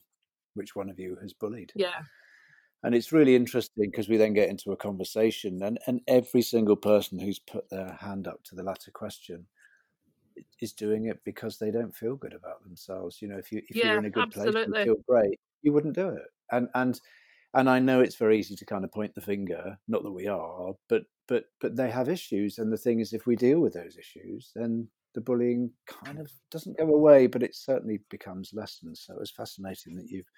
which 0.56 0.76
one 0.76 0.90
of 0.90 1.00
you 1.00 1.18
has 1.22 1.34
bullied? 1.34 1.72
Yeah. 1.76 2.02
And 2.84 2.96
it's 2.96 3.12
really 3.12 3.36
interesting 3.36 3.92
because 3.92 4.10
we 4.10 4.18
then 4.18 4.34
get 4.34 4.50
into 4.50 4.72
a 4.72 4.78
conversation 4.78 5.62
and, 5.62 5.78
and 5.86 6.02
every 6.08 6.42
single 6.42 6.76
person 6.76 7.20
who's 7.20 7.38
put 7.38 7.70
their 7.70 7.96
hand 8.00 8.28
up 8.28 8.44
to 8.46 8.56
the 8.56 8.64
latter 8.64 8.90
question 8.92 9.46
is 10.62 10.74
doing 10.74 11.06
it 11.06 11.20
because 11.26 11.58
they 11.58 11.72
don't 11.72 11.96
feel 11.96 12.16
good 12.16 12.34
about 12.34 12.64
themselves. 12.64 13.22
You 13.22 13.28
know, 13.28 13.38
if 13.38 13.52
you 13.52 13.62
if 13.70 13.76
yeah, 13.76 13.90
you're 13.90 14.00
in 14.00 14.06
a 14.06 14.10
good 14.10 14.24
absolutely. 14.24 14.66
place 14.66 14.66
and 14.66 14.86
feel 14.86 15.04
great, 15.08 15.40
you 15.62 15.74
wouldn't 15.74 15.96
do 15.96 16.10
it. 16.10 16.26
And 16.52 16.68
and 16.76 17.00
and 17.54 17.70
I 17.70 17.80
know 17.80 18.00
it's 18.00 18.16
very 18.16 18.40
easy 18.40 18.56
to 18.56 18.66
kind 18.66 18.84
of 18.84 18.92
point 18.92 19.14
the 19.14 19.22
finger, 19.22 19.78
not 19.88 20.04
that 20.04 20.12
we 20.12 20.28
are, 20.28 20.74
but 20.88 21.04
but 21.28 21.46
but 21.60 21.76
they 21.76 21.90
have 21.90 22.10
issues, 22.10 22.58
and 22.58 22.72
the 22.72 22.78
thing 22.78 23.00
is, 23.00 23.14
if 23.14 23.26
we 23.26 23.36
deal 23.36 23.60
with 23.60 23.74
those 23.74 23.98
issues, 23.98 24.52
then 24.56 24.88
the 25.14 25.22
bullying 25.22 25.72
kind 25.88 26.20
of 26.20 26.32
doesn't 26.50 26.78
go 26.78 26.88
away, 26.88 27.28
but 27.28 27.44
it 27.44 27.56
certainly 27.56 28.00
becomes 28.10 28.52
lessened. 28.54 28.98
So 28.98 29.18
it's 29.20 29.32
fascinating 29.32 29.96
that 29.98 30.08
you've 30.10 30.30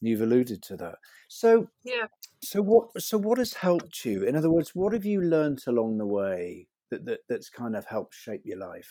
you've 0.00 0.22
alluded 0.22 0.62
to 0.64 0.76
that. 0.78 0.96
So 1.28 1.68
yeah. 1.84 2.06
So 2.42 2.62
what 2.62 3.00
so 3.00 3.18
what 3.18 3.38
has 3.38 3.54
helped 3.54 4.04
you? 4.04 4.24
In 4.24 4.36
other 4.36 4.50
words, 4.50 4.74
what 4.74 4.92
have 4.92 5.04
you 5.04 5.20
learnt 5.20 5.66
along 5.66 5.98
the 5.98 6.06
way 6.06 6.68
that, 6.90 7.04
that 7.06 7.20
that's 7.28 7.50
kind 7.50 7.76
of 7.76 7.86
helped 7.86 8.14
shape 8.14 8.42
your 8.44 8.58
life? 8.58 8.90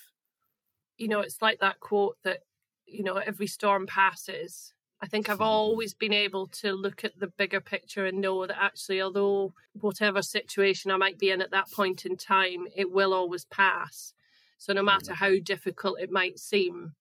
You 0.98 1.07
know, 1.07 1.19
it's 1.19 1.41
like 1.41 1.60
that 1.60 1.79
quote 1.79 2.17
that 2.24 2.39
you 2.86 3.03
know 3.03 3.15
every 3.15 3.48
storm 3.48 3.88
passes 3.88 4.74
I 5.01 5.07
think 5.07 5.29
I've 5.29 5.41
always 5.41 5.95
been 5.95 6.13
able 6.13 6.45
to 6.48 6.74
look 6.74 7.03
at 7.03 7.17
the 7.17 7.27
bigger 7.27 7.60
picture 7.60 8.05
and 8.05 8.21
know 8.21 8.45
that 8.45 8.62
actually, 8.62 9.01
although 9.01 9.53
whatever 9.74 10.21
situation 10.21 10.91
I 10.91 10.98
might 10.98 11.17
be 11.17 11.31
in 11.31 11.41
at 11.41 11.50
that 11.51 11.71
point 11.71 12.05
in 12.05 12.17
time, 12.17 12.67
it 12.75 12.91
will 12.91 13.12
always 13.12 13.45
pass. 13.45 14.13
So 14.60 14.74
no 14.74 14.83
matter 14.83 15.15
how 15.15 15.39
difficult 15.43 16.00
it 16.00 16.12
might 16.12 16.38
seem, 16.38 16.93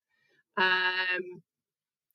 um, 0.57 1.43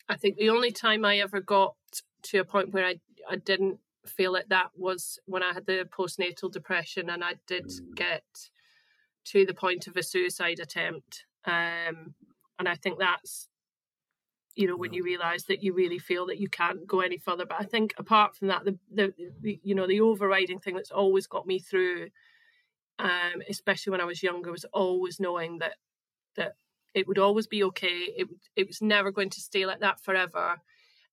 I 0.08 0.16
think 0.16 0.36
the 0.36 0.50
only 0.50 0.72
time 0.72 1.04
I 1.04 1.18
ever 1.18 1.40
got 1.40 1.76
to 2.22 2.38
a 2.38 2.44
point 2.44 2.72
where 2.72 2.84
I 2.84 2.96
I 3.30 3.36
didn't 3.36 3.78
feel 4.04 4.32
like 4.32 4.48
that 4.48 4.70
was 4.76 5.20
when 5.26 5.42
I 5.44 5.52
had 5.52 5.66
the 5.66 5.88
postnatal 5.96 6.50
depression 6.50 7.10
and 7.10 7.22
I 7.22 7.34
did 7.46 7.66
mm. 7.66 7.94
get 7.94 8.24
to 9.26 9.46
the 9.46 9.54
point 9.54 9.86
of 9.86 9.96
a 9.96 10.02
suicide 10.02 10.58
attempt. 10.58 11.25
Um, 11.46 12.14
and 12.58 12.68
I 12.68 12.74
think 12.74 12.98
that's 12.98 13.48
you 14.54 14.66
know 14.66 14.76
when 14.76 14.92
you 14.94 15.04
realize 15.04 15.44
that 15.44 15.62
you 15.62 15.74
really 15.74 15.98
feel 15.98 16.26
that 16.26 16.40
you 16.40 16.48
can't 16.48 16.86
go 16.86 17.00
any 17.00 17.18
further. 17.18 17.44
But 17.44 17.60
i 17.60 17.64
think 17.64 17.92
apart 17.98 18.34
from 18.34 18.48
that 18.48 18.64
the, 18.64 18.78
the, 18.92 19.12
the 19.40 19.60
you 19.62 19.74
know 19.74 19.86
the 19.86 20.00
overriding 20.00 20.58
thing 20.58 20.74
that's 20.74 20.90
always 20.90 21.26
got 21.26 21.46
me 21.46 21.58
through 21.58 22.08
um 22.98 23.42
especially 23.50 23.90
when 23.90 24.00
i 24.00 24.06
was 24.06 24.22
younger 24.22 24.50
was 24.50 24.64
always 24.72 25.20
knowing 25.20 25.58
that 25.58 25.74
that 26.36 26.54
it 26.96 27.06
would 27.06 27.18
always 27.18 27.46
be 27.46 27.62
okay. 27.62 28.08
It 28.16 28.28
it 28.56 28.66
was 28.66 28.80
never 28.80 29.12
going 29.12 29.30
to 29.30 29.40
stay 29.40 29.66
like 29.66 29.80
that 29.80 30.00
forever. 30.00 30.56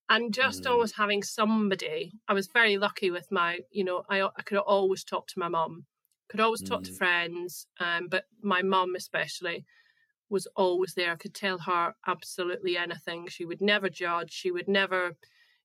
And 0.09 0.33
just 0.33 0.63
mm. 0.63 0.69
always 0.69 0.93
having 0.93 1.23
somebody 1.23 2.11
i 2.27 2.33
was 2.33 2.47
very 2.47 2.77
lucky 2.77 3.09
with 3.09 3.31
my 3.31 3.59
you 3.71 3.85
know 3.85 4.03
i, 4.09 4.21
I 4.21 4.41
could 4.43 4.57
always 4.57 5.03
talk 5.03 5.27
to 5.27 5.39
my 5.39 5.47
mom 5.47 5.85
could 6.27 6.41
always 6.41 6.61
talk 6.61 6.81
mm. 6.81 6.87
to 6.87 6.91
friends 6.91 7.67
um 7.79 8.09
but 8.11 8.25
my 8.41 8.61
mom 8.61 8.95
especially 8.95 9.65
was 10.33 10.47
always 10.55 10.95
there. 10.95 11.13
I 11.13 11.15
could 11.15 11.33
tell 11.33 11.59
her 11.59 11.93
absolutely 12.07 12.75
anything. 12.75 13.27
She 13.27 13.45
would 13.45 13.61
never 13.61 13.87
judge. 13.87 14.31
She 14.31 14.51
would 14.51 14.67
never, 14.67 15.15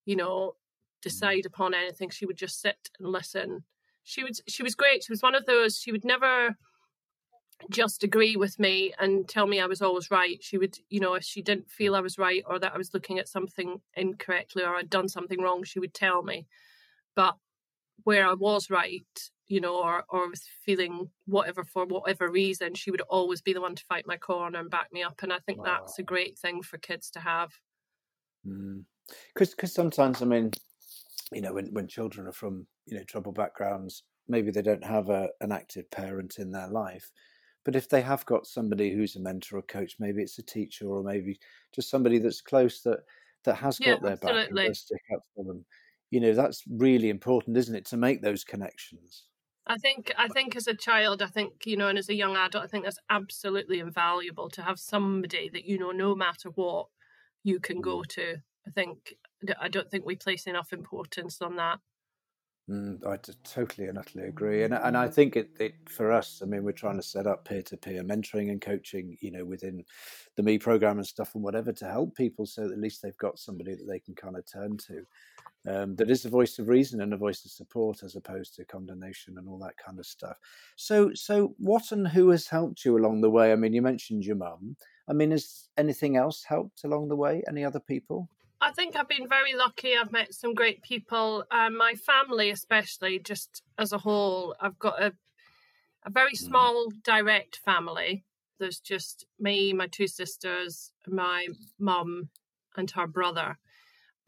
you 0.04 0.14
know, 0.14 0.54
mm. 0.54 1.02
decide 1.02 1.46
upon 1.46 1.74
anything. 1.74 2.10
She 2.10 2.26
would 2.26 2.36
just 2.36 2.60
sit 2.60 2.90
and 3.00 3.08
listen. 3.08 3.64
She 4.04 4.22
was 4.22 4.40
she 4.46 4.62
was 4.62 4.76
great. 4.76 5.02
She 5.02 5.12
was 5.12 5.22
one 5.22 5.34
of 5.34 5.46
those. 5.46 5.78
She 5.78 5.90
would 5.90 6.04
never 6.04 6.56
just 7.70 8.04
agree 8.04 8.36
with 8.36 8.58
me 8.58 8.92
and 9.00 9.28
tell 9.28 9.46
me 9.46 9.60
I 9.60 9.66
was 9.66 9.82
always 9.82 10.10
right. 10.10 10.38
She 10.40 10.58
would, 10.58 10.78
you 10.88 11.00
know, 11.00 11.14
if 11.14 11.24
she 11.24 11.42
didn't 11.42 11.70
feel 11.70 11.96
I 11.96 12.00
was 12.00 12.18
right 12.18 12.44
or 12.46 12.58
that 12.60 12.72
I 12.72 12.78
was 12.78 12.94
looking 12.94 13.18
at 13.18 13.28
something 13.28 13.80
incorrectly 13.94 14.62
or 14.62 14.76
I'd 14.76 14.90
done 14.90 15.08
something 15.08 15.40
wrong, 15.40 15.64
she 15.64 15.80
would 15.80 15.94
tell 15.94 16.22
me. 16.22 16.46
But 17.16 17.36
where 18.04 18.28
I 18.28 18.34
was 18.34 18.70
right, 18.70 19.30
you 19.48 19.60
know, 19.60 19.76
or 19.76 20.04
or 20.08 20.28
was 20.28 20.44
feeling 20.64 21.08
whatever 21.26 21.64
for 21.64 21.86
whatever 21.86 22.30
reason, 22.30 22.74
she 22.74 22.90
would 22.90 23.00
always 23.02 23.40
be 23.40 23.52
the 23.52 23.60
one 23.60 23.74
to 23.74 23.84
fight 23.84 24.06
my 24.06 24.16
corner 24.16 24.60
and 24.60 24.70
back 24.70 24.92
me 24.92 25.02
up. 25.02 25.22
And 25.22 25.32
I 25.32 25.38
think 25.40 25.58
wow. 25.58 25.64
that's 25.64 25.98
a 25.98 26.02
great 26.02 26.38
thing 26.38 26.62
for 26.62 26.78
kids 26.78 27.10
to 27.10 27.20
have. 27.20 27.50
Because 28.44 29.48
mm. 29.50 29.56
because 29.56 29.72
sometimes, 29.72 30.22
I 30.22 30.26
mean, 30.26 30.52
you 31.32 31.40
know, 31.40 31.54
when 31.54 31.72
when 31.72 31.88
children 31.88 32.26
are 32.26 32.32
from 32.32 32.66
you 32.86 32.96
know 32.96 33.04
troubled 33.04 33.34
backgrounds, 33.34 34.04
maybe 34.28 34.50
they 34.50 34.62
don't 34.62 34.84
have 34.84 35.08
a, 35.08 35.28
an 35.40 35.52
active 35.52 35.90
parent 35.90 36.38
in 36.38 36.50
their 36.50 36.68
life. 36.68 37.10
But 37.64 37.76
if 37.76 37.88
they 37.88 38.00
have 38.00 38.24
got 38.24 38.46
somebody 38.46 38.92
who's 38.92 39.16
a 39.16 39.20
mentor 39.20 39.58
or 39.58 39.62
coach, 39.62 39.96
maybe 39.98 40.22
it's 40.22 40.38
a 40.38 40.42
teacher 40.42 40.86
or 40.86 41.02
maybe 41.02 41.38
just 41.74 41.90
somebody 41.90 42.18
that's 42.18 42.40
close 42.40 42.80
that 42.82 43.00
that 43.44 43.56
has 43.56 43.78
got 43.78 44.02
their 44.02 44.12
absolutely. 44.12 44.54
back 44.54 44.66
and 44.66 44.76
stick 44.76 45.02
up 45.14 45.22
for 45.34 45.44
them. 45.44 45.64
You 46.10 46.20
know, 46.20 46.32
that's 46.32 46.62
really 46.70 47.10
important, 47.10 47.56
isn't 47.56 47.74
it, 47.74 47.84
to 47.86 47.96
make 47.96 48.22
those 48.22 48.44
connections? 48.44 49.24
I 49.68 49.76
think 49.76 50.12
I 50.16 50.28
think 50.28 50.56
as 50.56 50.66
a 50.66 50.74
child, 50.74 51.22
I 51.22 51.26
think 51.26 51.66
you 51.66 51.76
know, 51.76 51.88
and 51.88 51.98
as 51.98 52.08
a 52.08 52.14
young 52.14 52.36
adult, 52.36 52.64
I 52.64 52.66
think 52.66 52.84
that's 52.84 52.98
absolutely 53.10 53.80
invaluable 53.80 54.48
to 54.50 54.62
have 54.62 54.78
somebody 54.78 55.50
that 55.52 55.66
you 55.66 55.78
know, 55.78 55.90
no 55.90 56.14
matter 56.14 56.48
what, 56.50 56.86
you 57.44 57.60
can 57.60 57.80
go 57.80 57.98
mm. 57.98 58.06
to. 58.08 58.36
I 58.66 58.70
think 58.70 59.14
I 59.60 59.68
don't 59.68 59.90
think 59.90 60.04
we 60.04 60.16
place 60.16 60.46
enough 60.46 60.72
importance 60.72 61.40
on 61.42 61.56
that. 61.56 61.78
Mm, 62.68 63.06
I 63.06 63.16
totally 63.44 63.88
and 63.88 63.96
utterly 63.96 64.26
agree, 64.26 64.62
and 64.62 64.74
and 64.74 64.96
I 64.96 65.08
think 65.08 65.36
it, 65.36 65.50
it 65.58 65.74
for 65.88 66.12
us. 66.12 66.40
I 66.42 66.46
mean, 66.46 66.64
we're 66.64 66.72
trying 66.72 66.96
to 66.96 67.02
set 67.02 67.26
up 67.26 67.46
peer 67.46 67.62
to 67.62 67.76
peer 67.78 68.02
mentoring 68.02 68.50
and 68.50 68.60
coaching, 68.60 69.16
you 69.22 69.30
know, 69.30 69.44
within 69.44 69.84
the 70.36 70.42
me 70.42 70.58
program 70.58 70.98
and 70.98 71.06
stuff 71.06 71.34
and 71.34 71.42
whatever 71.42 71.72
to 71.72 71.86
help 71.86 72.14
people, 72.14 72.44
so 72.44 72.64
at 72.64 72.78
least 72.78 73.00
they've 73.00 73.16
got 73.16 73.38
somebody 73.38 73.74
that 73.74 73.86
they 73.88 73.98
can 74.00 74.14
kind 74.14 74.36
of 74.36 74.44
turn 74.50 74.76
to 74.88 75.02
um, 75.66 75.96
that 75.96 76.10
is 76.10 76.24
a 76.24 76.30
voice 76.30 76.58
of 76.58 76.68
reason 76.68 77.00
and 77.00 77.12
a 77.12 77.16
voice 77.16 77.44
of 77.44 77.50
support 77.50 78.02
as 78.02 78.16
opposed 78.16 78.54
to 78.54 78.64
condemnation 78.64 79.36
and 79.38 79.48
all 79.48 79.58
that 79.58 79.76
kind 79.76 79.98
of 79.98 80.06
stuff. 80.06 80.36
So, 80.76 81.10
so 81.14 81.54
what 81.58 81.92
and 81.92 82.08
who 82.08 82.30
has 82.30 82.48
helped 82.48 82.84
you 82.84 82.96
along 82.96 83.20
the 83.20 83.30
way? 83.30 83.52
I 83.52 83.56
mean, 83.56 83.72
you 83.72 83.82
mentioned 83.82 84.24
your 84.24 84.36
mum. 84.36 84.76
I 85.08 85.12
mean, 85.12 85.30
has 85.30 85.68
anything 85.76 86.16
else 86.16 86.44
helped 86.44 86.84
along 86.84 87.08
the 87.08 87.16
way? 87.16 87.42
Any 87.48 87.64
other 87.64 87.80
people? 87.80 88.28
I 88.60 88.72
think 88.72 88.96
I've 88.96 89.08
been 89.08 89.28
very 89.28 89.54
lucky. 89.54 89.94
I've 89.96 90.12
met 90.12 90.34
some 90.34 90.52
great 90.52 90.82
people. 90.82 91.44
Um, 91.50 91.76
my 91.76 91.94
family, 91.94 92.50
especially, 92.50 93.18
just 93.18 93.62
as 93.78 93.92
a 93.92 93.98
whole, 93.98 94.54
I've 94.60 94.78
got 94.78 95.02
a 95.02 95.12
a 96.04 96.10
very 96.10 96.32
mm. 96.32 96.38
small, 96.38 96.88
direct 97.04 97.56
family. 97.56 98.24
There's 98.58 98.80
just 98.80 99.26
me, 99.38 99.72
my 99.72 99.86
two 99.86 100.08
sisters, 100.08 100.92
my 101.06 101.48
mum, 101.78 102.30
and 102.76 102.90
her 102.92 103.06
brother. 103.06 103.58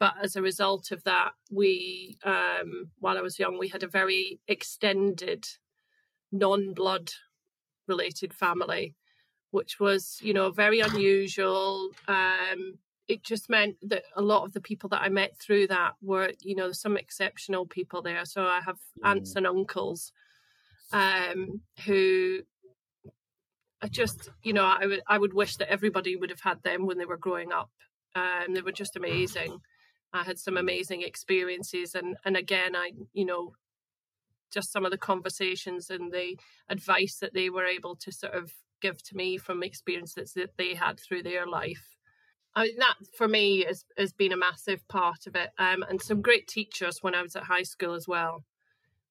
But 0.01 0.15
as 0.19 0.35
a 0.35 0.41
result 0.41 0.89
of 0.89 1.03
that, 1.03 1.33
we, 1.51 2.17
um, 2.23 2.89
while 2.97 3.19
I 3.19 3.21
was 3.21 3.37
young, 3.37 3.59
we 3.59 3.67
had 3.67 3.83
a 3.83 3.87
very 3.87 4.39
extended, 4.47 5.45
non 6.31 6.73
blood 6.73 7.11
related 7.87 8.33
family, 8.33 8.95
which 9.51 9.79
was, 9.79 10.17
you 10.23 10.33
know, 10.33 10.49
very 10.49 10.79
unusual. 10.79 11.91
Um, 12.07 12.79
it 13.07 13.21
just 13.21 13.47
meant 13.47 13.75
that 13.83 14.01
a 14.15 14.23
lot 14.23 14.43
of 14.43 14.53
the 14.53 14.59
people 14.59 14.89
that 14.89 15.03
I 15.03 15.09
met 15.09 15.37
through 15.37 15.67
that 15.67 15.91
were, 16.01 16.31
you 16.41 16.55
know, 16.55 16.71
some 16.71 16.97
exceptional 16.97 17.67
people 17.67 18.01
there. 18.01 18.25
So 18.25 18.45
I 18.45 18.59
have 18.65 18.79
aunts 19.03 19.33
mm. 19.33 19.37
and 19.37 19.45
uncles 19.45 20.13
um, 20.91 21.61
who 21.85 22.39
I 23.83 23.87
just, 23.87 24.31
you 24.41 24.53
know, 24.53 24.65
I 24.65 24.87
would 24.87 25.01
I 25.07 25.19
would 25.19 25.35
wish 25.35 25.57
that 25.57 25.71
everybody 25.71 26.15
would 26.15 26.31
have 26.31 26.41
had 26.41 26.63
them 26.63 26.87
when 26.87 26.97
they 26.97 27.05
were 27.05 27.17
growing 27.17 27.51
up. 27.51 27.69
Um, 28.15 28.55
they 28.55 28.63
were 28.63 28.71
just 28.71 28.95
amazing. 28.95 29.61
I 30.13 30.23
had 30.23 30.39
some 30.39 30.57
amazing 30.57 31.01
experiences, 31.01 31.95
and 31.95 32.17
and 32.25 32.35
again, 32.35 32.75
I 32.75 32.91
you 33.13 33.25
know, 33.25 33.53
just 34.51 34.71
some 34.71 34.85
of 34.85 34.91
the 34.91 34.97
conversations 34.97 35.89
and 35.89 36.11
the 36.11 36.37
advice 36.69 37.17
that 37.21 37.33
they 37.33 37.49
were 37.49 37.65
able 37.65 37.95
to 37.97 38.11
sort 38.11 38.33
of 38.33 38.51
give 38.81 39.01
to 39.03 39.15
me 39.15 39.37
from 39.37 39.63
experiences 39.63 40.33
that 40.35 40.57
they 40.57 40.73
had 40.73 40.99
through 40.99 41.23
their 41.23 41.47
life. 41.47 41.97
I 42.55 42.63
mean, 42.63 42.77
that 42.79 42.95
for 43.17 43.27
me 43.27 43.63
has 43.65 43.85
has 43.97 44.11
been 44.11 44.33
a 44.33 44.37
massive 44.37 44.85
part 44.87 45.27
of 45.27 45.35
it, 45.35 45.51
um, 45.57 45.83
and 45.87 46.01
some 46.01 46.21
great 46.21 46.47
teachers 46.47 46.97
when 47.01 47.15
I 47.15 47.21
was 47.21 47.35
at 47.35 47.43
high 47.43 47.63
school 47.63 47.93
as 47.93 48.07
well. 48.07 48.43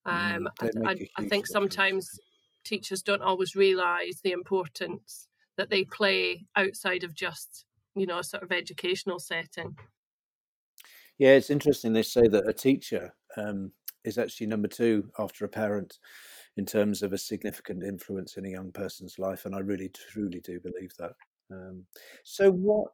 Um, 0.04 0.49
mm, 0.61 0.87
I, 0.87 0.90
I, 0.90 0.97
I 1.19 1.28
think 1.28 1.47
sometimes 1.47 2.09
teachers 2.64 3.02
don't 3.02 3.23
always 3.23 3.54
realise 3.54 4.21
the 4.23 4.33
importance 4.33 5.28
that 5.57 5.71
they 5.71 5.85
play 5.85 6.47
outside 6.57 7.04
of 7.04 7.14
just 7.14 7.64
you 7.95 8.07
know 8.07 8.19
a 8.19 8.25
sort 8.25 8.42
of 8.42 8.52
educational 8.52 9.19
setting. 9.19 9.76
Yeah, 11.21 11.33
it's 11.33 11.50
interesting. 11.50 11.93
They 11.93 12.03
say 12.03 12.29
that 12.29 12.49
a 12.49 12.53
teacher 12.55 13.12
um, 13.37 13.73
is 14.05 14.17
actually 14.17 14.47
number 14.47 14.69
two 14.69 15.11
after 15.19 15.45
a 15.45 15.50
parent 15.50 15.99
in 16.57 16.65
terms 16.65 17.03
of 17.03 17.12
a 17.12 17.19
significant 17.19 17.85
influence 17.85 18.39
in 18.39 18.47
a 18.47 18.50
young 18.50 18.73
person's 18.73 19.19
life, 19.19 19.45
and 19.45 19.55
I 19.55 19.59
really 19.59 19.91
truly 19.91 20.41
do 20.41 20.59
believe 20.61 20.93
that. 20.99 21.12
Um, 21.53 21.85
so, 22.25 22.50
what 22.50 22.93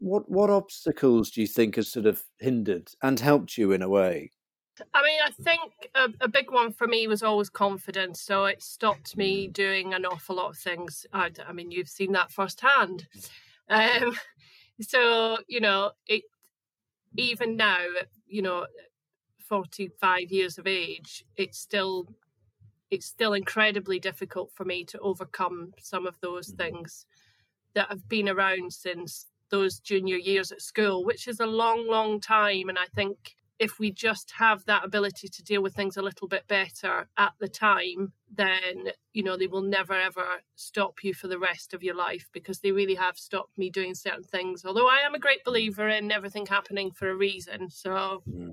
what 0.00 0.28
what 0.28 0.50
obstacles 0.50 1.30
do 1.30 1.40
you 1.40 1.46
think 1.46 1.76
has 1.76 1.88
sort 1.88 2.06
of 2.06 2.24
hindered 2.40 2.90
and 3.00 3.20
helped 3.20 3.56
you 3.56 3.70
in 3.70 3.80
a 3.80 3.88
way? 3.88 4.32
I 4.92 5.02
mean, 5.02 5.20
I 5.24 5.30
think 5.30 5.72
a, 5.94 6.24
a, 6.24 6.28
big 6.28 6.50
one 6.50 6.72
for 6.72 6.88
me 6.88 7.06
was 7.06 7.22
always 7.22 7.50
confidence. 7.50 8.22
So 8.22 8.46
it 8.46 8.60
stopped 8.62 9.16
me 9.16 9.46
mm. 9.46 9.52
doing 9.52 9.94
an 9.94 10.04
awful 10.06 10.36
lot 10.36 10.48
of 10.48 10.58
things. 10.58 11.06
I, 11.12 11.30
I 11.46 11.52
mean, 11.52 11.70
you've 11.70 11.90
seen 11.90 12.10
that 12.12 12.32
firsthand. 12.32 13.06
Um, 13.68 14.18
so 14.80 15.38
you 15.46 15.60
know, 15.60 15.92
it 16.06 16.24
even 17.16 17.56
now, 17.56 17.84
you 18.26 18.42
know, 18.42 18.66
45 19.38 20.30
years 20.30 20.58
of 20.58 20.66
age, 20.66 21.24
it's 21.36 21.58
still 21.58 22.08
it's 22.90 23.06
still 23.06 23.32
incredibly 23.32 23.98
difficult 23.98 24.52
for 24.52 24.66
me 24.66 24.84
to 24.84 24.98
overcome 24.98 25.72
some 25.78 26.06
of 26.06 26.20
those 26.20 26.52
mm. 26.52 26.58
things 26.58 27.06
that 27.74 27.88
have 27.88 28.06
been 28.06 28.28
around 28.28 28.70
since 28.70 29.28
those 29.50 29.78
junior 29.78 30.16
years 30.16 30.52
at 30.52 30.60
school, 30.60 31.02
which 31.04 31.26
is 31.26 31.40
a 31.40 31.46
long, 31.46 31.88
long 31.88 32.20
time. 32.20 32.68
And 32.68 32.78
I 32.78 32.84
think 32.94 33.34
if 33.62 33.78
we 33.78 33.92
just 33.92 34.32
have 34.32 34.64
that 34.64 34.84
ability 34.84 35.28
to 35.28 35.42
deal 35.44 35.62
with 35.62 35.72
things 35.72 35.96
a 35.96 36.02
little 36.02 36.26
bit 36.26 36.48
better 36.48 37.06
at 37.16 37.32
the 37.38 37.46
time, 37.46 38.12
then 38.34 38.88
you 39.12 39.22
know 39.22 39.36
they 39.36 39.46
will 39.46 39.62
never 39.62 39.92
ever 39.92 40.26
stop 40.56 41.04
you 41.04 41.14
for 41.14 41.28
the 41.28 41.38
rest 41.38 41.72
of 41.72 41.80
your 41.80 41.94
life 41.94 42.28
because 42.32 42.58
they 42.58 42.72
really 42.72 42.96
have 42.96 43.16
stopped 43.16 43.56
me 43.56 43.70
doing 43.70 43.94
certain 43.94 44.24
things. 44.24 44.64
Although 44.64 44.88
I 44.88 44.98
am 45.06 45.14
a 45.14 45.20
great 45.20 45.44
believer 45.44 45.88
in 45.88 46.10
everything 46.10 46.44
happening 46.44 46.90
for 46.90 47.08
a 47.08 47.14
reason. 47.14 47.70
So, 47.70 48.24
mm. 48.28 48.52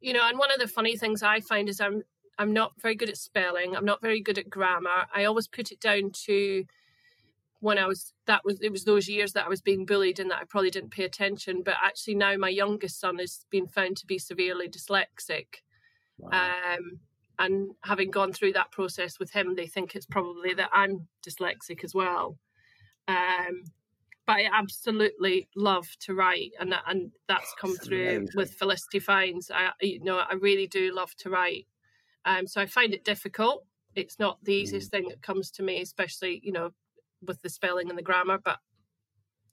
you 0.00 0.12
know, 0.12 0.28
and 0.28 0.38
one 0.38 0.52
of 0.52 0.60
the 0.60 0.68
funny 0.68 0.98
things 0.98 1.22
I 1.22 1.40
find 1.40 1.66
is 1.70 1.80
I'm 1.80 2.02
I'm 2.38 2.52
not 2.52 2.72
very 2.78 2.96
good 2.96 3.08
at 3.08 3.16
spelling. 3.16 3.74
I'm 3.74 3.86
not 3.86 4.02
very 4.02 4.20
good 4.20 4.36
at 4.36 4.50
grammar. 4.50 5.06
I 5.14 5.24
always 5.24 5.48
put 5.48 5.72
it 5.72 5.80
down 5.80 6.10
to 6.26 6.66
when 7.60 7.78
I 7.78 7.86
was 7.86 8.12
that 8.26 8.44
was 8.44 8.60
it 8.60 8.72
was 8.72 8.84
those 8.84 9.08
years 9.08 9.32
that 9.34 9.46
I 9.46 9.48
was 9.48 9.60
being 9.60 9.86
bullied 9.86 10.18
and 10.18 10.30
that 10.30 10.40
I 10.40 10.44
probably 10.44 10.70
didn't 10.70 10.90
pay 10.90 11.04
attention. 11.04 11.62
But 11.62 11.74
actually 11.84 12.16
now 12.16 12.36
my 12.36 12.48
youngest 12.48 12.98
son 12.98 13.18
has 13.18 13.44
been 13.50 13.66
found 13.66 13.96
to 13.98 14.06
be 14.06 14.18
severely 14.18 14.68
dyslexic. 14.68 15.46
Wow. 16.18 16.30
Um, 16.32 17.00
and 17.38 17.70
having 17.84 18.10
gone 18.10 18.32
through 18.32 18.52
that 18.52 18.70
process 18.70 19.18
with 19.18 19.30
him, 19.30 19.54
they 19.54 19.66
think 19.66 19.94
it's 19.94 20.06
probably 20.06 20.52
that 20.54 20.68
I'm 20.72 21.06
dyslexic 21.26 21.84
as 21.84 21.94
well. 21.94 22.38
Um, 23.08 23.64
but 24.26 24.36
I 24.36 24.50
absolutely 24.52 25.48
love 25.56 25.88
to 26.00 26.14
write, 26.14 26.52
and 26.60 26.70
that, 26.70 26.82
and 26.86 27.10
that's 27.28 27.52
come 27.58 27.72
that's 27.72 27.86
through 27.86 28.08
amazing. 28.08 28.28
with 28.36 28.54
Felicity 28.54 29.00
Finds. 29.00 29.50
I 29.50 29.70
you 29.80 30.04
know 30.04 30.18
I 30.18 30.34
really 30.34 30.66
do 30.66 30.94
love 30.94 31.14
to 31.18 31.30
write. 31.30 31.66
Um, 32.24 32.46
so 32.46 32.60
I 32.60 32.66
find 32.66 32.94
it 32.94 33.04
difficult. 33.04 33.64
It's 33.96 34.18
not 34.18 34.38
the 34.44 34.54
easiest 34.54 34.88
mm. 34.88 34.90
thing 34.92 35.08
that 35.08 35.22
comes 35.22 35.50
to 35.52 35.62
me, 35.62 35.80
especially 35.80 36.40
you 36.44 36.52
know 36.52 36.70
with 37.26 37.42
the 37.42 37.48
spelling 37.48 37.88
and 37.88 37.98
the 37.98 38.02
grammar, 38.02 38.38
but 38.42 38.58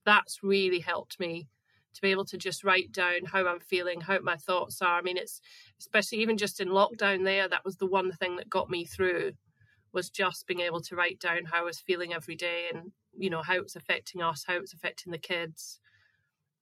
that's 0.05 0.43
really 0.43 0.79
helped 0.79 1.19
me 1.19 1.47
to 1.93 2.01
be 2.01 2.11
able 2.11 2.25
to 2.25 2.37
just 2.37 2.63
write 2.63 2.91
down 2.91 3.25
how 3.25 3.47
I'm 3.47 3.59
feeling, 3.59 4.01
how 4.01 4.19
my 4.19 4.35
thoughts 4.35 4.81
are. 4.81 4.99
I 4.99 5.01
mean, 5.01 5.17
it's 5.17 5.41
especially 5.79 6.19
even 6.19 6.37
just 6.37 6.59
in 6.59 6.69
lockdown 6.69 7.23
there, 7.23 7.47
that 7.47 7.65
was 7.65 7.77
the 7.77 7.87
one 7.87 8.11
thing 8.11 8.35
that 8.37 8.49
got 8.49 8.69
me 8.69 8.85
through 8.85 9.31
was 9.93 10.09
just 10.09 10.45
being 10.47 10.59
able 10.59 10.81
to 10.81 10.95
write 10.95 11.19
down 11.19 11.45
how 11.45 11.61
I 11.61 11.63
was 11.63 11.79
feeling 11.79 12.13
every 12.13 12.35
day 12.35 12.65
and, 12.73 12.91
you 13.17 13.29
know, 13.29 13.41
how 13.41 13.55
it's 13.55 13.75
affecting 13.75 14.21
us, 14.21 14.43
how 14.47 14.57
it's 14.57 14.73
affecting 14.73 15.11
the 15.11 15.17
kids. 15.17 15.79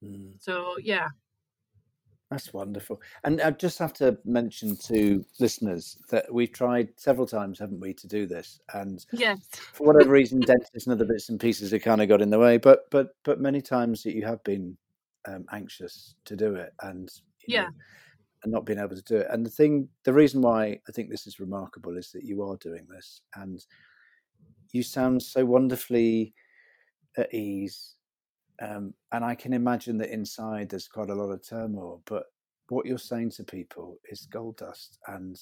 Mm. 0.02 0.32
So, 0.40 0.76
yeah. 0.82 1.08
That's 2.30 2.52
wonderful. 2.52 3.00
And 3.22 3.40
I 3.40 3.52
just 3.52 3.78
have 3.78 3.92
to 3.94 4.18
mention 4.24 4.76
to 4.76 5.24
listeners 5.38 5.96
that 6.10 6.32
we've 6.32 6.52
tried 6.52 6.88
several 6.96 7.26
times, 7.26 7.60
haven't 7.60 7.78
we, 7.78 7.94
to 7.94 8.08
do 8.08 8.26
this? 8.26 8.60
And 8.74 9.04
yes. 9.12 9.46
for 9.72 9.86
whatever 9.86 10.10
reason, 10.10 10.40
dentists 10.40 10.86
and 10.86 10.94
other 10.94 11.04
bits 11.04 11.28
and 11.28 11.38
pieces 11.38 11.70
have 11.70 11.82
kind 11.82 12.02
of 12.02 12.08
got 12.08 12.22
in 12.22 12.30
the 12.30 12.38
way. 12.38 12.58
But 12.58 12.90
but 12.90 13.14
but 13.22 13.40
many 13.40 13.60
times 13.60 14.02
that 14.02 14.14
you 14.14 14.24
have 14.24 14.42
been 14.42 14.76
um, 15.28 15.44
anxious 15.52 16.16
to 16.24 16.34
do 16.34 16.56
it, 16.56 16.72
and 16.82 17.08
yeah. 17.46 17.62
Know, 17.62 17.70
and 18.42 18.52
not 18.52 18.66
being 18.66 18.78
able 18.78 18.96
to 18.96 19.02
do 19.02 19.16
it. 19.16 19.28
And 19.30 19.46
the 19.46 19.50
thing, 19.50 19.88
the 20.04 20.12
reason 20.12 20.42
why 20.42 20.78
I 20.88 20.92
think 20.92 21.10
this 21.10 21.26
is 21.26 21.40
remarkable 21.40 21.96
is 21.96 22.12
that 22.12 22.24
you 22.24 22.42
are 22.42 22.56
doing 22.56 22.86
this, 22.90 23.20
and 23.36 23.64
you 24.72 24.82
sound 24.82 25.22
so 25.22 25.44
wonderfully 25.44 26.34
at 27.16 27.32
ease. 27.32 27.95
Um, 28.60 28.94
and 29.12 29.24
I 29.24 29.34
can 29.34 29.52
imagine 29.52 29.98
that 29.98 30.12
inside 30.12 30.68
there's 30.68 30.88
quite 30.88 31.10
a 31.10 31.14
lot 31.14 31.30
of 31.30 31.46
turmoil, 31.46 32.02
but 32.06 32.24
what 32.68 32.86
you're 32.86 32.98
saying 32.98 33.30
to 33.32 33.44
people 33.44 33.98
is 34.10 34.26
gold 34.26 34.56
dust, 34.56 34.98
and 35.06 35.38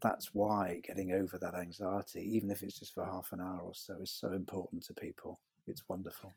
that's 0.00 0.34
why 0.34 0.80
getting 0.84 1.12
over 1.12 1.38
that 1.38 1.54
anxiety, 1.54 2.20
even 2.36 2.50
if 2.50 2.62
it's 2.62 2.78
just 2.78 2.94
for 2.94 3.04
half 3.04 3.32
an 3.32 3.40
hour 3.40 3.60
or 3.62 3.74
so, 3.74 3.96
is 4.02 4.10
so 4.10 4.32
important 4.32 4.84
to 4.84 4.94
people. 4.94 5.40
It's 5.66 5.88
wonderful. 5.88 6.32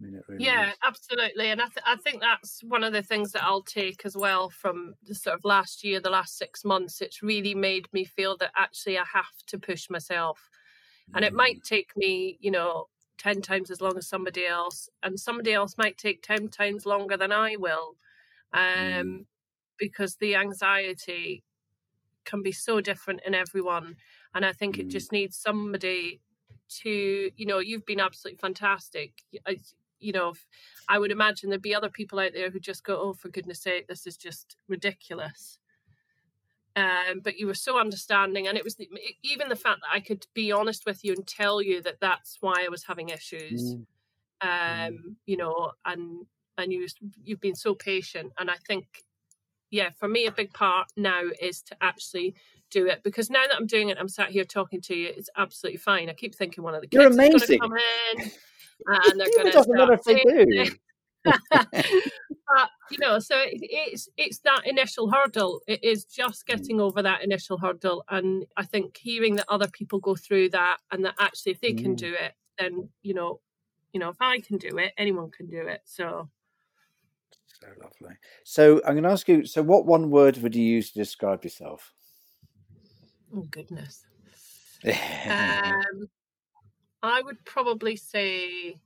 I 0.00 0.04
mean, 0.04 0.14
it 0.16 0.24
really 0.28 0.44
yeah, 0.44 0.70
is. 0.70 0.76
absolutely. 0.82 1.50
And 1.50 1.60
I, 1.60 1.66
th- 1.66 1.86
I 1.86 1.96
think 1.96 2.20
that's 2.20 2.60
one 2.64 2.82
of 2.82 2.92
the 2.92 3.02
things 3.02 3.30
that 3.32 3.44
I'll 3.44 3.62
take 3.62 4.04
as 4.04 4.16
well 4.16 4.50
from 4.50 4.94
the 5.06 5.14
sort 5.14 5.36
of 5.36 5.44
last 5.44 5.84
year, 5.84 6.00
the 6.00 6.10
last 6.10 6.36
six 6.36 6.64
months. 6.64 7.00
It's 7.00 7.22
really 7.22 7.54
made 7.54 7.86
me 7.92 8.04
feel 8.04 8.36
that 8.38 8.50
actually 8.56 8.98
I 8.98 9.04
have 9.12 9.26
to 9.48 9.58
push 9.58 9.88
myself. 9.88 10.50
Mm. 11.10 11.16
And 11.16 11.24
it 11.24 11.32
might 11.32 11.58
mm. 11.58 11.64
take 11.64 11.96
me, 11.96 12.38
you 12.40 12.50
know, 12.50 12.88
10 13.18 13.42
times 13.42 13.70
as 13.70 13.80
long 13.80 13.96
as 13.96 14.08
somebody 14.08 14.46
else. 14.46 14.88
And 15.02 15.18
somebody 15.18 15.52
else 15.52 15.76
might 15.78 15.98
take 15.98 16.22
10 16.22 16.48
times 16.48 16.86
longer 16.86 17.16
than 17.16 17.32
I 17.32 17.56
will. 17.56 17.96
Um, 18.52 18.62
mm. 18.62 19.24
Because 19.78 20.16
the 20.16 20.36
anxiety 20.36 21.42
can 22.24 22.42
be 22.42 22.52
so 22.52 22.80
different 22.80 23.20
in 23.26 23.34
everyone. 23.34 23.96
And 24.34 24.44
I 24.44 24.52
think 24.52 24.76
mm. 24.76 24.80
it 24.80 24.88
just 24.88 25.12
needs 25.12 25.36
somebody 25.36 26.20
to, 26.82 27.30
you 27.36 27.46
know, 27.46 27.58
you've 27.58 27.86
been 27.86 28.00
absolutely 28.00 28.38
fantastic 28.38 29.12
I, 29.46 29.58
you 30.02 30.12
know, 30.12 30.34
I 30.88 30.98
would 30.98 31.12
imagine 31.12 31.48
there'd 31.48 31.62
be 31.62 31.74
other 31.74 31.88
people 31.88 32.18
out 32.18 32.32
there 32.34 32.50
who 32.50 32.58
just 32.58 32.84
go, 32.84 33.00
"Oh, 33.00 33.12
for 33.14 33.28
goodness' 33.28 33.62
sake, 33.62 33.86
this 33.86 34.06
is 34.06 34.16
just 34.16 34.56
ridiculous." 34.68 35.58
Um, 36.74 37.20
but 37.22 37.38
you 37.38 37.46
were 37.46 37.54
so 37.54 37.78
understanding, 37.78 38.48
and 38.48 38.56
it 38.56 38.64
was 38.64 38.76
the, 38.76 38.88
even 39.22 39.48
the 39.48 39.56
fact 39.56 39.80
that 39.82 39.94
I 39.94 40.00
could 40.00 40.26
be 40.34 40.52
honest 40.52 40.86
with 40.86 41.04
you 41.04 41.12
and 41.12 41.26
tell 41.26 41.60
you 41.60 41.82
that 41.82 42.00
that's 42.00 42.38
why 42.40 42.64
I 42.64 42.68
was 42.68 42.82
having 42.82 43.10
issues. 43.10 43.74
Mm. 43.74 43.86
Um, 44.40 44.48
mm. 44.94 45.14
you 45.26 45.36
know, 45.36 45.72
and 45.84 46.24
and 46.56 46.72
you 46.72 46.86
you've 47.24 47.40
been 47.40 47.54
so 47.54 47.74
patient, 47.74 48.32
and 48.38 48.50
I 48.50 48.56
think, 48.66 48.86
yeah, 49.70 49.90
for 49.98 50.08
me, 50.08 50.26
a 50.26 50.32
big 50.32 50.52
part 50.54 50.88
now 50.96 51.22
is 51.40 51.60
to 51.62 51.76
actually 51.82 52.34
do 52.70 52.86
it 52.86 53.02
because 53.02 53.28
now 53.28 53.46
that 53.46 53.56
I'm 53.56 53.66
doing 53.66 53.90
it, 53.90 53.98
I'm 54.00 54.08
sat 54.08 54.30
here 54.30 54.44
talking 54.44 54.80
to 54.82 54.94
you. 54.94 55.12
It's 55.14 55.30
absolutely 55.36 55.78
fine. 55.78 56.08
I 56.08 56.14
keep 56.14 56.34
thinking 56.34 56.64
one 56.64 56.74
of 56.74 56.80
the 56.80 56.86
kids 56.86 57.02
You're 57.02 57.12
amazing. 57.12 57.34
is 57.34 57.46
going 57.46 57.60
to 57.60 57.68
come 57.68 57.76
in 57.76 58.30
and 58.86 59.20
they're 59.20 59.28
going 59.36 59.46
to. 59.46 59.52
doesn't 59.52 59.76
matter 59.76 59.92
if 59.92 60.04
they 60.04 60.14
do. 60.14 60.70
But 61.24 62.70
you 62.90 62.98
know, 62.98 63.18
so 63.18 63.38
it, 63.38 63.60
it's 63.62 64.08
it's 64.16 64.38
that 64.40 64.66
initial 64.66 65.10
hurdle. 65.10 65.60
It 65.66 65.82
is 65.82 66.04
just 66.04 66.46
getting 66.46 66.80
over 66.80 67.02
that 67.02 67.22
initial 67.22 67.58
hurdle, 67.58 68.04
and 68.08 68.44
I 68.56 68.64
think 68.64 68.96
hearing 68.96 69.36
that 69.36 69.46
other 69.48 69.68
people 69.68 69.98
go 70.00 70.14
through 70.14 70.50
that, 70.50 70.78
and 70.90 71.04
that 71.04 71.14
actually 71.18 71.52
if 71.52 71.60
they 71.60 71.72
can 71.72 71.94
mm. 71.94 71.98
do 71.98 72.14
it, 72.14 72.32
then 72.58 72.88
you 73.02 73.14
know, 73.14 73.40
you 73.92 74.00
know, 74.00 74.08
if 74.08 74.16
I 74.20 74.40
can 74.40 74.58
do 74.58 74.78
it, 74.78 74.92
anyone 74.96 75.30
can 75.30 75.48
do 75.48 75.60
it. 75.60 75.82
So. 75.84 76.28
So 77.60 77.68
lovely. 77.80 78.16
So 78.44 78.80
I'm 78.84 78.94
going 78.94 79.04
to 79.04 79.10
ask 79.10 79.28
you. 79.28 79.44
So, 79.44 79.62
what 79.62 79.86
one 79.86 80.10
word 80.10 80.36
would 80.38 80.56
you 80.56 80.64
use 80.64 80.90
to 80.90 80.98
describe 80.98 81.44
yourself? 81.44 81.92
Oh 83.34 83.42
goodness. 83.50 84.04
um, 84.84 86.08
I 87.02 87.22
would 87.22 87.44
probably 87.44 87.94
say 87.94 88.80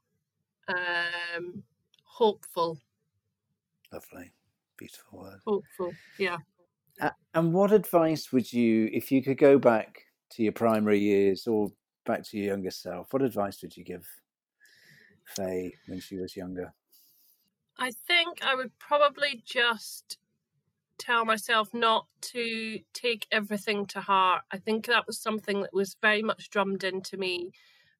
um, 0.68 1.62
hopeful. 2.16 2.78
Lovely, 3.92 4.32
beautiful 4.78 5.18
word. 5.20 5.40
Hopeful, 5.46 5.92
yeah. 6.18 6.38
Uh, 7.00 7.10
and 7.34 7.52
what 7.52 7.72
advice 7.72 8.32
would 8.32 8.50
you, 8.50 8.88
if 8.92 9.12
you 9.12 9.22
could 9.22 9.36
go 9.36 9.58
back 9.58 10.00
to 10.30 10.42
your 10.42 10.52
primary 10.52 10.98
years 10.98 11.46
or 11.46 11.68
back 12.06 12.22
to 12.24 12.38
your 12.38 12.46
younger 12.46 12.70
self, 12.70 13.12
what 13.12 13.20
advice 13.20 13.60
would 13.60 13.76
you 13.76 13.84
give 13.84 14.06
Faye 15.24 15.74
when 15.88 16.00
she 16.00 16.16
was 16.16 16.34
younger? 16.34 16.72
I 17.78 17.92
think 18.06 18.42
I 18.42 18.54
would 18.54 18.76
probably 18.78 19.42
just 19.44 20.16
tell 20.96 21.26
myself 21.26 21.74
not 21.74 22.06
to 22.22 22.78
take 22.94 23.26
everything 23.30 23.84
to 23.88 24.00
heart. 24.00 24.42
I 24.50 24.56
think 24.56 24.86
that 24.86 25.06
was 25.06 25.18
something 25.18 25.60
that 25.60 25.74
was 25.74 25.96
very 26.00 26.22
much 26.22 26.48
drummed 26.48 26.82
into 26.82 27.18
me 27.18 27.50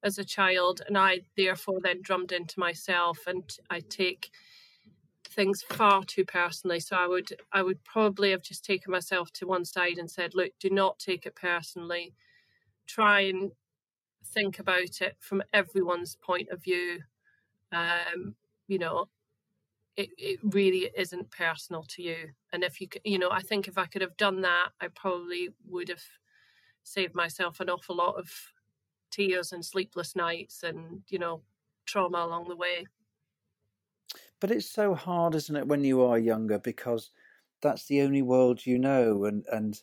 as 0.07 0.19
a 0.19 0.25
child, 0.25 0.83
and 0.87 0.97
I 0.97 1.23
therefore 1.37 1.81
then 1.83 2.01
drummed 2.01 2.33
into 2.33 2.61
myself, 2.61 3.19
and 3.27 3.45
I 3.69 3.81
take 3.81 4.31
things 5.29 5.63
far 5.63 6.05
too 6.05 6.25
personally. 6.25 6.81
So 6.81 6.97
I 6.97 7.07
would 7.09 7.29
I 7.53 7.63
would 7.63 7.83
probably 7.85 8.31
have 8.31 8.43
just 8.43 8.65
taken 8.65 8.93
myself 8.93 9.33
to 9.33 9.47
one 9.47 9.65
side 9.65 9.99
and 9.99 10.11
said, 10.11 10.35
look, 10.35 10.53
do 10.61 10.71
not 10.71 10.99
take 10.99 11.27
it 11.27 11.35
personally. 11.35 12.15
Try 12.87 13.23
and 13.23 13.51
think 14.25 14.59
about 14.61 15.01
it 15.01 15.17
from 15.19 15.43
everyone's 15.53 16.17
point 16.17 16.49
of 16.51 16.63
view. 16.63 17.01
Um, 17.73 18.37
you 18.69 18.79
know, 18.79 19.09
it, 19.97 20.11
it 20.19 20.39
really 20.43 20.91
isn't 20.97 21.31
personal 21.33 21.83
to 21.89 22.03
you. 22.03 22.31
And 22.53 22.63
if 22.63 22.81
you 22.81 22.89
you 23.05 23.19
know, 23.19 23.31
I 23.31 23.41
think 23.43 23.67
if 23.69 23.77
I 23.77 23.87
could 23.87 24.03
have 24.03 24.17
done 24.17 24.43
that, 24.43 24.71
I 24.81 24.89
probably 24.89 25.51
would 25.69 25.89
have 25.89 26.05
saved 26.85 27.15
myself 27.15 27.61
an 27.61 27.69
awful 27.69 27.97
lot 27.97 28.17
of 28.17 28.31
tears 29.11 29.53
and 29.53 29.65
sleepless 29.65 30.17
nights 30.17 30.63
and 30.63 31.03
you 31.09 31.19
know 31.19 31.43
trauma 31.87 32.19
along 32.19 32.49
the 32.49 32.57
way 32.57 32.85
but 34.41 34.51
it's 34.51 34.71
so 34.71 34.95
hard 34.95 35.35
isn't 35.35 35.57
it 35.57 35.69
when 35.69 35.85
you 35.85 36.03
are 36.03 36.19
younger 36.19 36.59
because 36.59 37.11
that's 37.63 37.87
the 37.87 38.03
only 38.03 38.23
world 38.23 38.65
you 38.65 38.79
know 38.79 39.25
and 39.25 39.45
and 39.53 39.81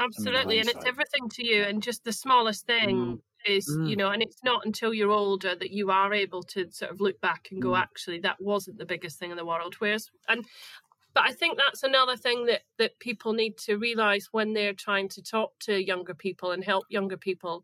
absolutely 0.00 0.58
and 0.58 0.68
it's 0.68 0.84
everything 0.86 1.28
to 1.28 1.46
you 1.46 1.62
and 1.62 1.82
just 1.82 2.04
the 2.04 2.12
smallest 2.12 2.66
thing 2.66 2.96
mm. 2.96 3.20
is 3.46 3.68
mm. 3.68 3.88
you 3.88 3.96
know 3.96 4.10
and 4.10 4.22
it's 4.22 4.42
not 4.42 4.64
until 4.64 4.92
you're 4.92 5.10
older 5.10 5.54
that 5.54 5.70
you 5.70 5.90
are 5.90 6.12
able 6.12 6.42
to 6.42 6.70
sort 6.70 6.90
of 6.90 7.00
look 7.00 7.20
back 7.20 7.48
and 7.50 7.62
go 7.62 7.70
mm. 7.70 7.78
actually 7.78 8.18
that 8.18 8.40
wasn't 8.40 8.76
the 8.78 8.86
biggest 8.86 9.18
thing 9.18 9.30
in 9.30 9.36
the 9.36 9.44
world 9.44 9.74
whereas 9.78 10.10
and 10.28 10.44
but 11.14 11.22
I 11.28 11.32
think 11.32 11.56
that's 11.56 11.84
another 11.84 12.16
thing 12.16 12.46
that 12.46 12.62
that 12.78 12.98
people 12.98 13.32
need 13.32 13.56
to 13.58 13.78
realize 13.78 14.28
when 14.32 14.52
they're 14.52 14.74
trying 14.74 15.08
to 15.10 15.22
talk 15.22 15.52
to 15.60 15.82
younger 15.82 16.14
people 16.14 16.50
and 16.50 16.64
help 16.64 16.84
younger 16.88 17.16
people 17.16 17.62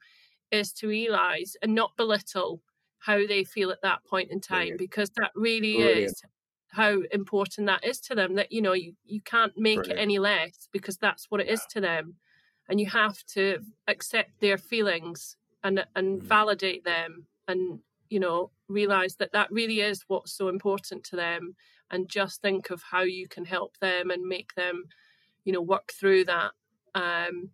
is 0.51 0.73
to 0.73 0.89
realize 0.89 1.57
and 1.63 1.75
not 1.75 1.97
belittle 1.97 2.63
how 2.99 3.27
they 3.27 3.45
feel 3.45 3.71
at 3.71 3.83
that 3.83 4.05
point 4.05 4.31
in 4.31 4.41
time 4.41 4.59
Brilliant. 4.59 4.79
because 4.79 5.11
that 5.17 5.31
really 5.35 5.77
Brilliant. 5.77 6.11
is 6.11 6.23
how 6.69 7.01
important 7.13 7.67
that 7.67 7.85
is 7.85 8.01
to 8.01 8.15
them 8.15 8.35
that 8.35 8.53
you 8.53 8.63
know 8.63 8.75
you, 8.75 8.95
you 9.05 9.21
can't 9.23 9.53
make 9.57 9.79
Brilliant. 9.79 9.99
it 9.99 10.03
any 10.03 10.19
less 10.19 10.69
because 10.73 10.97
that's 10.97 11.31
what 11.31 11.41
it 11.41 11.49
is 11.49 11.65
to 11.71 11.81
them 11.81 12.15
and 12.69 12.79
you 12.79 12.87
have 12.87 13.25
to 13.27 13.59
accept 13.89 14.41
their 14.41 14.57
feelings 14.59 15.37
and 15.65 15.85
and 15.97 16.21
mm. 16.21 16.23
validate 16.23 16.85
them 16.85 17.27
and 17.49 17.81
you 18.09 18.21
know 18.21 18.51
realize 18.69 19.17
that 19.17 19.33
that 19.33 19.51
really 19.51 19.81
is 19.81 20.05
what's 20.09 20.33
so 20.33 20.49
important 20.49 21.03
to 21.05 21.17
them 21.17 21.55
and 21.91 22.09
just 22.09 22.41
think 22.41 22.71
of 22.71 22.83
how 22.83 23.03
you 23.03 23.27
can 23.27 23.45
help 23.45 23.77
them 23.79 24.11
and 24.11 24.23
make 24.23 24.55
them 24.55 24.85
you 25.45 25.53
know 25.53 25.61
work 25.61 25.93
through 25.93 26.25
that 26.25 26.53
um 26.95 27.51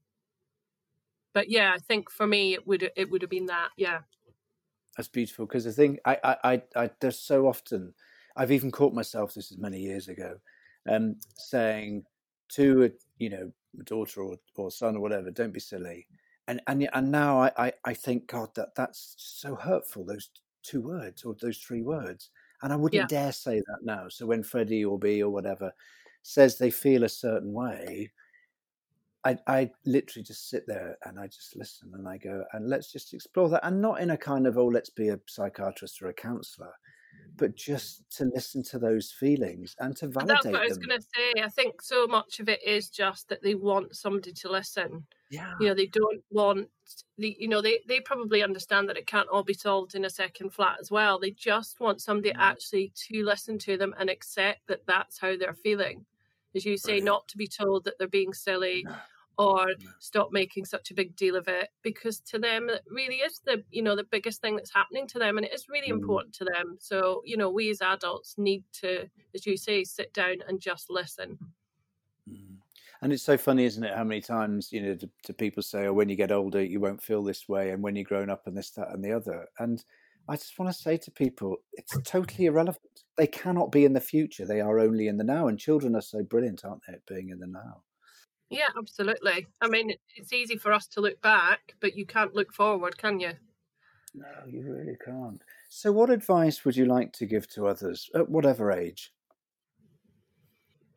but 1.36 1.50
yeah, 1.50 1.74
I 1.74 1.78
think 1.78 2.10
for 2.10 2.26
me 2.26 2.54
it 2.54 2.66
would 2.66 2.90
it 2.96 3.10
would 3.10 3.20
have 3.20 3.30
been 3.30 3.44
that. 3.44 3.68
Yeah, 3.76 3.98
that's 4.96 5.06
beautiful 5.08 5.44
because 5.44 5.64
the 5.64 5.72
thing 5.72 5.98
I, 6.06 6.18
I 6.24 6.36
I 6.54 6.62
I 6.74 6.90
there's 6.98 7.20
so 7.20 7.46
often 7.46 7.92
I've 8.38 8.52
even 8.52 8.70
caught 8.70 8.94
myself 8.94 9.34
this 9.34 9.52
is 9.52 9.58
many 9.58 9.78
years 9.78 10.08
ago, 10.08 10.38
um, 10.88 11.16
saying 11.36 12.04
to 12.52 12.84
a 12.84 12.90
you 13.18 13.28
know 13.28 13.52
daughter 13.84 14.22
or, 14.22 14.36
or 14.54 14.70
son 14.70 14.96
or 14.96 15.00
whatever, 15.00 15.30
don't 15.30 15.52
be 15.52 15.60
silly. 15.60 16.06
And 16.48 16.62
and 16.68 16.88
and 16.94 17.12
now 17.12 17.42
I, 17.42 17.52
I, 17.58 17.72
I 17.84 17.92
think 17.92 18.28
God 18.28 18.48
that 18.54 18.74
that's 18.74 19.14
so 19.18 19.56
hurtful 19.56 20.06
those 20.06 20.30
two 20.62 20.80
words 20.80 21.22
or 21.22 21.36
those 21.38 21.58
three 21.58 21.82
words, 21.82 22.30
and 22.62 22.72
I 22.72 22.76
wouldn't 22.76 22.98
yeah. 22.98 23.06
dare 23.08 23.32
say 23.32 23.56
that 23.56 23.80
now. 23.82 24.08
So 24.08 24.24
when 24.24 24.42
Freddie 24.42 24.86
or 24.86 24.98
B 24.98 25.22
or 25.22 25.28
whatever 25.28 25.70
says 26.22 26.56
they 26.56 26.70
feel 26.70 27.04
a 27.04 27.10
certain 27.10 27.52
way, 27.52 28.10
I, 29.26 29.36
I 29.46 29.70
literally 29.84 30.22
just 30.22 30.48
sit 30.48 30.64
there 30.68 30.96
and 31.04 31.18
I 31.18 31.26
just 31.26 31.56
listen 31.56 31.90
and 31.94 32.06
I 32.08 32.16
go, 32.16 32.44
and 32.52 32.68
let's 32.68 32.92
just 32.92 33.12
explore 33.12 33.48
that. 33.48 33.66
And 33.66 33.82
not 33.82 34.00
in 34.00 34.10
a 34.10 34.16
kind 34.16 34.46
of, 34.46 34.56
oh, 34.56 34.66
let's 34.66 34.90
be 34.90 35.08
a 35.08 35.18
psychiatrist 35.26 36.00
or 36.00 36.06
a 36.08 36.14
counselor, 36.14 36.72
but 37.36 37.56
just 37.56 38.08
to 38.18 38.26
listen 38.34 38.62
to 38.64 38.78
those 38.78 39.10
feelings 39.10 39.74
and 39.80 39.96
to 39.96 40.06
validate 40.06 40.42
That's 40.44 40.46
what 40.46 40.62
I 40.62 40.66
was 40.66 40.78
going 40.78 41.00
to 41.00 41.04
say. 41.14 41.42
I 41.42 41.48
think 41.48 41.82
so 41.82 42.06
much 42.06 42.38
of 42.38 42.48
it 42.48 42.62
is 42.64 42.88
just 42.88 43.28
that 43.28 43.42
they 43.42 43.54
want 43.56 43.96
somebody 43.96 44.32
to 44.32 44.50
listen. 44.50 45.04
Yeah. 45.30 45.52
You 45.60 45.68
know, 45.68 45.74
they 45.74 45.86
don't 45.86 46.22
want 46.30 46.68
the. 47.18 47.36
You 47.38 47.48
know, 47.48 47.60
they 47.60 47.80
they 47.88 47.98
probably 47.98 48.44
understand 48.44 48.88
that 48.88 48.96
it 48.96 49.08
can't 49.08 49.28
all 49.28 49.42
be 49.42 49.54
solved 49.54 49.96
in 49.96 50.04
a 50.04 50.10
second 50.10 50.50
flat 50.50 50.76
as 50.80 50.90
well. 50.92 51.18
They 51.18 51.32
just 51.32 51.80
want 51.80 52.00
somebody 52.00 52.30
Mm. 52.30 52.38
actually 52.38 52.92
to 53.08 53.24
listen 53.24 53.58
to 53.60 53.76
them 53.76 53.92
and 53.98 54.08
accept 54.08 54.60
that 54.68 54.86
that's 54.86 55.18
how 55.18 55.36
they're 55.36 55.52
feeling. 55.52 56.06
As 56.54 56.64
you 56.64 56.76
say, 56.78 56.92
Brilliant. 57.00 57.04
not 57.06 57.28
to 57.28 57.36
be 57.36 57.48
told 57.48 57.84
that 57.84 57.98
they're 57.98 58.08
being 58.08 58.32
silly 58.32 58.84
No. 58.86 58.94
Or 59.38 59.66
No. 59.78 59.92
stop 59.98 60.32
making 60.32 60.64
such 60.64 60.90
a 60.90 60.94
big 60.94 61.14
deal 61.16 61.36
of 61.36 61.48
it 61.48 61.68
because 61.82 62.20
to 62.20 62.38
them 62.38 62.68
it 62.70 62.82
really 62.88 63.16
is 63.16 63.40
the 63.44 63.62
you 63.70 63.82
know 63.82 63.96
the 63.96 64.04
biggest 64.04 64.40
thing 64.40 64.56
that's 64.56 64.72
happening 64.74 65.06
to 65.06 65.18
them 65.18 65.36
and 65.36 65.46
it 65.46 65.52
is 65.54 65.68
really 65.68 65.88
Mm. 65.88 65.92
important 65.92 66.34
to 66.34 66.44
them 66.44 66.76
so 66.80 67.22
you 67.24 67.36
know 67.36 67.50
we 67.50 67.70
as 67.70 67.82
adults 67.82 68.36
need 68.38 68.64
to 68.72 69.08
as 69.34 69.46
you 69.46 69.56
say 69.56 69.84
sit 69.84 70.12
down 70.12 70.36
and 70.48 70.60
just 70.60 70.90
listen 70.90 71.38
Mm. 72.28 72.58
And 73.02 73.12
it's 73.12 73.22
so 73.22 73.36
funny, 73.36 73.64
isn't 73.64 73.84
it? 73.84 73.94
How 73.94 74.04
many 74.04 74.20
times 74.20 74.72
you 74.72 74.80
know 74.82 74.94
do, 74.94 75.08
do 75.24 75.32
people 75.32 75.62
say, 75.62 75.86
"Oh, 75.86 75.92
when 75.92 76.08
you 76.08 76.16
get 76.16 76.32
older, 76.32 76.62
you 76.62 76.80
won't 76.80 77.02
feel 77.02 77.22
this 77.22 77.48
way," 77.48 77.70
and 77.70 77.82
when 77.82 77.94
you're 77.96 78.04
grown 78.04 78.30
up, 78.30 78.46
and 78.46 78.56
this, 78.56 78.70
that, 78.72 78.90
and 78.92 79.04
the 79.04 79.12
other. 79.12 79.46
And 79.58 79.84
I 80.28 80.36
just 80.36 80.58
want 80.58 80.74
to 80.74 80.80
say 80.82 80.96
to 80.96 81.10
people, 81.10 81.58
it's 81.74 81.96
totally 82.04 82.46
irrelevant. 82.46 83.04
They 83.16 83.26
cannot 83.28 83.70
be 83.72 83.84
in 83.84 83.92
the 83.92 84.00
future; 84.00 84.46
they 84.46 84.60
are 84.60 84.78
only 84.80 85.08
in 85.08 85.18
the 85.18 85.24
now. 85.24 85.46
And 85.48 85.58
children 85.58 85.94
are 85.94 86.00
so 86.02 86.22
brilliant, 86.24 86.64
aren't 86.64 86.82
they, 86.86 86.94
at 86.94 87.06
being 87.06 87.30
in 87.30 87.38
the 87.40 87.46
now? 87.46 87.84
Yeah 88.50 88.68
absolutely 88.78 89.46
i 89.60 89.68
mean 89.68 89.92
it's 90.14 90.32
easy 90.32 90.56
for 90.56 90.72
us 90.72 90.86
to 90.86 91.00
look 91.00 91.20
back 91.20 91.74
but 91.80 91.96
you 91.96 92.06
can't 92.06 92.34
look 92.34 92.52
forward 92.52 92.96
can 92.96 93.20
you 93.20 93.32
No, 94.14 94.26
you 94.46 94.62
really 94.62 94.96
can't. 95.04 95.42
So, 95.68 95.92
what 95.92 96.08
advice 96.08 96.64
would 96.64 96.74
you 96.74 96.86
like 96.86 97.12
to 97.14 97.26
give 97.26 97.46
to 97.48 97.66
others 97.66 98.08
at 98.14 98.30
whatever 98.30 98.72
age? 98.72 99.12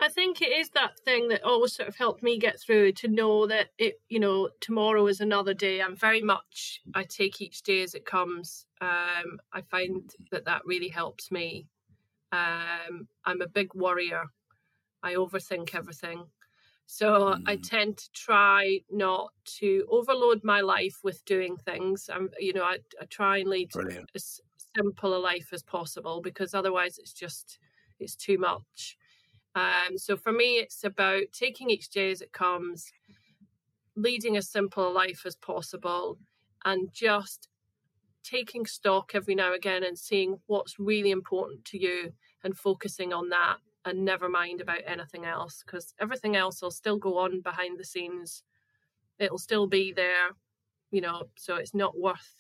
I 0.02 0.08
think 0.08 0.42
it 0.42 0.54
is 0.54 0.70
that 0.70 0.98
thing 1.00 1.28
that 1.28 1.44
always 1.44 1.74
sort 1.74 1.90
of 1.90 1.98
helped 1.98 2.24
me 2.24 2.40
get 2.40 2.60
through 2.60 2.94
to 2.94 3.10
know 3.10 3.46
that 3.48 3.68
it, 3.78 4.00
you 4.08 4.20
know, 4.20 4.50
tomorrow 4.62 5.06
is 5.08 5.20
another 5.20 5.54
day. 5.54 5.82
I'm 5.82 5.96
very 5.96 6.22
much, 6.22 6.82
I 6.94 7.04
take 7.04 7.42
each 7.42 7.64
day 7.64 7.82
as 7.82 7.94
it 7.94 8.06
comes. 8.06 8.66
Um, 8.80 9.40
I 9.52 9.62
find 9.70 10.10
that 10.32 10.46
that 10.46 10.62
really 10.66 10.88
helps 10.88 11.32
me. 11.32 11.68
Um, 12.32 13.10
I'm 13.26 13.42
a 13.42 13.48
big 13.48 13.74
worrier. 13.74 14.24
I 15.04 15.16
overthink 15.16 15.76
everything. 15.76 16.28
So 16.92 17.38
I 17.46 17.56
Mm. 17.56 17.58
tend 17.58 17.98
to 18.00 18.12
try 18.14 18.82
not 18.90 19.32
to 19.60 19.86
overload 19.92 20.44
my 20.44 20.62
life 20.62 21.04
with 21.04 21.24
doing 21.24 21.56
things. 21.56 22.10
I'm, 22.12 22.32
you 22.40 22.52
know, 22.52 22.64
I, 22.64 22.80
I 23.00 23.06
try 23.06 23.38
and 23.38 23.48
lead 23.48 23.72
Brilliant. 23.74 24.12
as 24.16 24.42
simple 24.76 25.16
a 25.16 25.20
life 25.20 25.54
as 25.54 25.62
possible 25.62 26.20
because 26.20 26.56
otherwise 26.56 26.98
it's 26.98 27.14
just 27.14 27.60
it's 28.00 28.16
too 28.16 28.40
much. 28.40 28.98
Um, 29.54 30.00
so 30.00 30.18
for 30.18 30.32
me, 30.32 30.58
it's 30.58 30.84
about 30.84 31.26
taking 31.32 31.70
each 31.70 31.90
day 31.90 32.10
as 32.10 32.22
it 32.22 32.32
comes, 32.32 32.92
leading 33.96 34.38
as 34.38 34.50
simple 34.50 34.88
a 34.88 34.92
life 34.92 35.26
as 35.26 35.36
possible, 35.36 36.18
and 36.66 36.92
just 36.94 37.50
taking 38.24 38.66
stock 38.66 39.14
every 39.16 39.36
now 39.36 39.48
and 39.48 39.56
again 39.56 39.84
and 39.84 39.98
seeing 40.00 40.40
what's 40.48 40.80
really 40.80 41.12
important 41.12 41.66
to 41.66 41.80
you 41.80 42.14
and 42.44 42.58
focusing 42.58 43.14
on 43.14 43.30
that 43.30 43.60
and 43.90 44.06
never 44.06 44.30
mind 44.30 44.62
about 44.62 44.82
anything 44.86 45.26
else 45.26 45.64
because 45.66 45.94
everything 46.00 46.36
else 46.36 46.62
will 46.62 46.72
still 46.72 46.98
go 46.98 47.18
on 47.18 47.42
behind 47.42 47.78
the 47.78 47.84
scenes. 47.84 48.44
It'll 49.18 49.38
still 49.38 49.68
be 49.68 49.92
there, 49.92 50.30
you 50.92 51.02
know, 51.02 51.24
so 51.36 51.56
it's 51.56 51.74
not 51.74 52.00
worth 52.00 52.34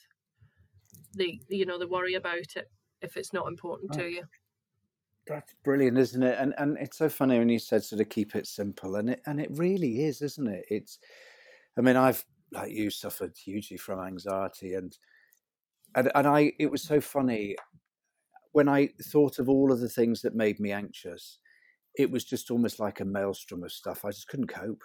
the 1.13 1.41
you 1.49 1.65
know 1.65 1.79
the 1.79 1.88
worry 1.88 2.13
about 2.13 2.55
it 2.55 2.69
if 3.01 3.17
it's 3.17 3.33
not 3.33 3.47
important 3.47 3.91
to 3.93 4.07
you. 4.07 4.23
That's 5.27 5.53
brilliant, 5.63 5.97
isn't 5.97 6.23
it? 6.23 6.38
And 6.39 6.53
and 6.57 6.77
it's 6.77 6.97
so 6.97 7.09
funny 7.09 7.38
when 7.38 7.49
you 7.49 7.59
said 7.59 7.83
sort 7.83 8.01
of 8.01 8.09
keep 8.09 8.35
it 8.35 8.47
simple, 8.47 8.95
and 8.95 9.12
it 9.12 9.21
and 9.25 9.39
it 9.39 9.49
really 9.51 10.05
is, 10.05 10.21
isn't 10.21 10.47
it? 10.47 10.65
It's, 10.69 10.99
I 11.77 11.81
mean, 11.81 11.95
I've 11.97 12.23
like 12.51 12.71
you 12.71 12.89
suffered 12.89 13.35
hugely 13.38 13.77
from 13.77 13.99
anxiety, 13.99 14.73
and 14.73 14.97
and 15.95 16.12
and 16.15 16.27
I 16.27 16.53
it 16.59 16.71
was 16.71 16.83
so 16.83 17.01
funny 17.01 17.55
when 18.51 18.67
I 18.67 18.89
thought 19.12 19.39
of 19.39 19.49
all 19.49 19.71
of 19.71 19.79
the 19.79 19.89
things 19.89 20.21
that 20.21 20.35
made 20.35 20.59
me 20.59 20.71
anxious. 20.71 21.39
It 21.95 22.12
was 22.12 22.23
just 22.23 22.51
almost 22.51 22.79
like 22.79 22.99
a 22.99 23.05
maelstrom 23.05 23.63
of 23.63 23.71
stuff. 23.71 24.05
I 24.05 24.12
just 24.12 24.27
couldn't 24.27 24.47
cope. 24.47 24.83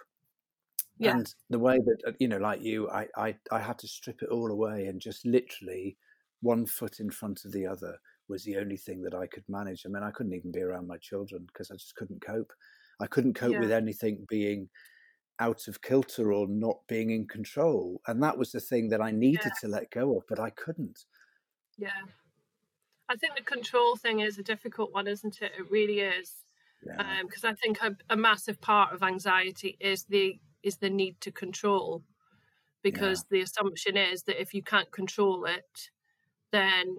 Yeah. 0.99 1.13
And 1.13 1.35
the 1.51 1.59
way 1.59 1.79
that 1.79 1.99
uh, 2.07 2.13
you 2.19 2.29
know, 2.29 2.39
like 2.39 2.63
you, 2.63 2.89
I, 2.91 3.09
I 3.17 3.37
I 3.51 3.59
had 3.61 3.79
to 3.81 3.89
strip 3.89 4.23
it 4.23 4.31
all 4.31 4.51
away 4.51 4.87
and 4.87 5.01
just 5.01 5.25
literally 5.27 5.97
one 6.41 6.67
foot 6.67 7.01
in 7.01 7.11
front 7.11 7.45
of 7.45 7.53
the 7.53 7.67
other 7.67 7.99
was 8.29 8.45
the 8.45 8.57
only 8.57 8.77
thing 8.77 9.03
that 9.03 9.15
I 9.15 9.27
could 9.27 9.45
manage. 9.49 9.85
I 9.85 9.89
mean, 9.91 10.03
I 10.03 10.11
couldn't 10.11 10.35
even 10.35 10.51
be 10.53 10.63
around 10.63 10.87
my 10.89 10.97
children 10.99 11.45
because 11.47 11.71
I 11.71 11.75
just 11.75 11.95
couldn't 11.97 12.25
cope. 12.25 12.53
I 13.01 13.07
couldn't 13.07 13.35
cope 13.35 13.53
Yeah. 13.53 13.61
with 13.61 13.73
anything 13.73 14.25
being 14.29 14.69
out 15.41 15.67
of 15.69 15.83
kilter 15.83 16.33
or 16.33 16.47
not 16.49 16.79
being 16.89 17.11
in 17.11 17.27
control. 17.27 18.01
And 18.07 18.23
that 18.23 18.39
was 18.39 18.53
the 18.53 18.61
thing 18.61 18.89
that 18.91 19.01
I 19.03 19.11
needed 19.11 19.53
to 19.61 19.69
let 19.69 19.91
go 19.91 20.17
of, 20.17 20.25
but 20.29 20.39
I 20.41 20.51
couldn't. 20.51 21.05
Yeah. 21.77 21.91
I 23.09 23.17
think 23.17 23.37
the 23.37 23.45
control 23.45 23.97
thing 23.97 24.21
is 24.21 24.39
a 24.39 24.43
difficult 24.43 24.93
one, 24.93 25.07
isn't 25.07 25.43
it? 25.43 25.53
It 25.59 25.71
really 25.71 26.01
is. 26.01 26.45
Yeah. 26.87 27.23
Because 27.23 27.45
I 27.45 27.55
think 27.55 27.79
a, 27.83 27.97
a 28.11 28.17
massive 28.17 28.61
part 28.61 28.95
of 28.95 29.03
anxiety 29.03 29.77
is 29.81 30.05
the 30.05 30.39
is 30.63 30.79
the 30.79 30.91
need 30.91 31.21
to 31.21 31.31
control. 31.31 32.03
Because 32.83 33.25
the 33.31 33.41
assumption 33.41 33.97
is 33.97 34.25
that 34.25 34.41
if 34.41 34.53
you 34.53 34.63
can't 34.63 34.91
control 34.93 35.47
it, 35.47 35.91
then 36.53 36.99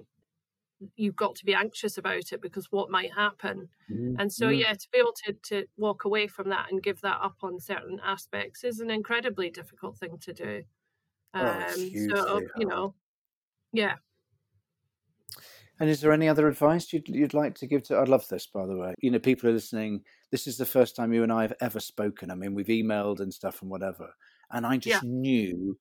you've 0.95 1.15
got 1.15 1.35
to 1.35 1.45
be 1.45 1.53
anxious 1.53 1.97
about 1.97 2.31
it 2.31 2.41
because 2.41 2.71
what 2.71 2.89
might 2.89 3.13
happen. 3.13 3.69
Mm, 3.91 4.15
And 4.19 4.33
so 4.33 4.47
mm. 4.47 4.59
yeah, 4.59 4.73
to 4.73 4.87
be 4.91 4.99
able 4.99 5.13
to, 5.25 5.33
to 5.43 5.65
walk 5.77 6.05
away 6.05 6.27
from 6.27 6.49
that 6.49 6.71
and 6.71 6.81
give 6.81 7.01
that 7.01 7.19
up 7.21 7.35
on 7.43 7.59
certain 7.59 7.99
aspects 8.03 8.63
is 8.63 8.79
an 8.79 8.89
incredibly 8.89 9.49
difficult 9.49 9.97
thing 9.97 10.17
to 10.21 10.33
do. 10.33 10.63
Oh, 11.33 11.65
so 11.69 11.79
hugely 11.79 12.47
you 12.57 12.65
know, 12.65 12.95
yeah. 13.73 13.95
And 15.79 15.89
is 15.89 15.99
there 16.01 16.11
any 16.13 16.27
other 16.29 16.47
advice 16.47 16.91
you'd, 16.93 17.07
you'd 17.09 17.33
like 17.33 17.55
to 17.55 17.67
give 17.67 17.83
to? 17.83 17.95
I 17.97 18.03
love 18.05 18.27
this, 18.29 18.47
by 18.47 18.65
the 18.65 18.77
way. 18.77 18.93
You 19.01 19.11
know, 19.11 19.19
people 19.19 19.49
are 19.49 19.53
listening. 19.53 20.03
This 20.31 20.47
is 20.47 20.57
the 20.57 20.65
first 20.65 20.95
time 20.95 21.13
you 21.13 21.23
and 21.23 21.31
I 21.33 21.41
have 21.41 21.53
ever 21.59 21.79
spoken. 21.79 22.31
I 22.31 22.35
mean, 22.35 22.53
we've 22.55 22.67
emailed 22.67 23.19
and 23.19 23.33
stuff 23.33 23.61
and 23.61 23.69
whatever. 23.69 24.13
And 24.51 24.65
I 24.65 24.77
just 24.77 25.03
knew 25.03 25.77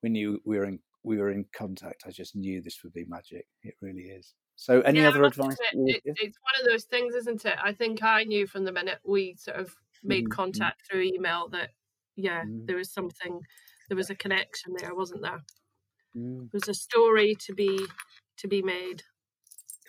when 0.00 0.14
you 0.14 0.40
we 0.46 0.58
were 0.58 0.66
in 0.66 0.80
we 1.04 1.18
were 1.18 1.30
in 1.30 1.46
contact. 1.54 2.04
I 2.06 2.10
just 2.12 2.36
knew 2.36 2.62
this 2.62 2.82
would 2.84 2.92
be 2.94 3.06
magic. 3.06 3.46
It 3.62 3.74
really 3.82 4.04
is. 4.04 4.34
So, 4.56 4.80
any 4.82 5.04
Yeah, 5.04 5.06
other 5.06 5.24
advice? 5.24 5.56
you 5.72 5.96
would 6.06 6.16
It's, 6.16 6.38
one 6.42 6.60
of 6.60 6.66
those 6.70 6.84
things, 6.84 7.14
isn't 7.14 7.44
it? 7.44 7.56
I 7.62 7.72
think 7.72 8.02
I 8.02 8.24
knew 8.24 8.46
from 8.46 8.64
the 8.64 8.72
minute 8.72 9.00
we 9.04 9.34
sort 9.36 9.58
of 9.58 9.74
made 10.08 10.28
Mhm, 10.28 10.36
mhm, 10.52 10.70
contact 10.70 10.86
through 10.86 11.02
email 11.02 11.48
that, 11.50 11.70
yeah, 12.16 12.44
Mm. 12.44 12.66
there 12.66 12.76
was 12.76 12.92
something, 12.92 13.40
there 13.88 13.96
was 13.96 14.10
a 14.10 14.14
connection 14.14 14.74
there, 14.78 14.94
wasn't 14.94 15.22
there? 15.22 15.42
mm, 16.14 16.50
There 16.52 16.58
was 16.60 16.68
a 16.68 16.74
story 16.74 17.34
to 17.46 17.52
be 17.54 17.86
to 18.38 18.48
be 18.48 18.62
made. 18.62 19.02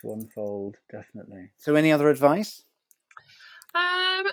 To 0.03 0.13
unfold, 0.13 0.77
definitely. 0.91 1.49
So, 1.57 1.75
any 1.75 1.91
other 1.91 2.09
advice? 2.09 2.63
Um, 3.73 4.25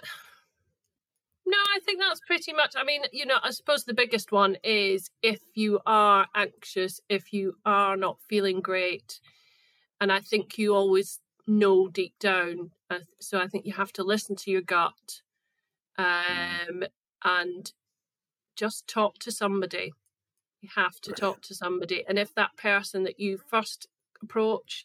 no, 1.46 1.56
I 1.56 1.78
think 1.84 2.00
that's 2.00 2.20
pretty 2.26 2.52
much. 2.52 2.74
I 2.76 2.84
mean, 2.84 3.02
you 3.12 3.24
know, 3.24 3.38
I 3.42 3.50
suppose 3.50 3.84
the 3.84 3.94
biggest 3.94 4.32
one 4.32 4.56
is 4.62 5.10
if 5.22 5.40
you 5.54 5.80
are 5.86 6.26
anxious, 6.34 7.00
if 7.08 7.32
you 7.32 7.54
are 7.64 7.96
not 7.96 8.18
feeling 8.28 8.60
great, 8.60 9.20
and 10.00 10.12
I 10.12 10.20
think 10.20 10.58
you 10.58 10.74
always 10.74 11.20
know 11.46 11.88
deep 11.88 12.18
down. 12.20 12.72
uh, 12.90 13.00
So 13.20 13.40
I 13.40 13.46
think 13.48 13.64
you 13.64 13.72
have 13.72 13.92
to 13.94 14.04
listen 14.04 14.36
to 14.36 14.50
your 14.50 14.60
gut, 14.60 15.22
um, 15.96 16.84
and 17.24 17.72
just 18.56 18.86
talk 18.86 19.18
to 19.20 19.32
somebody. 19.32 19.92
You 20.60 20.68
have 20.74 21.00
to 21.00 21.12
talk 21.12 21.40
to 21.42 21.54
somebody, 21.54 22.04
and 22.06 22.18
if 22.18 22.34
that 22.34 22.56
person 22.56 23.04
that 23.04 23.18
you 23.18 23.38
first 23.38 23.88
approach 24.22 24.84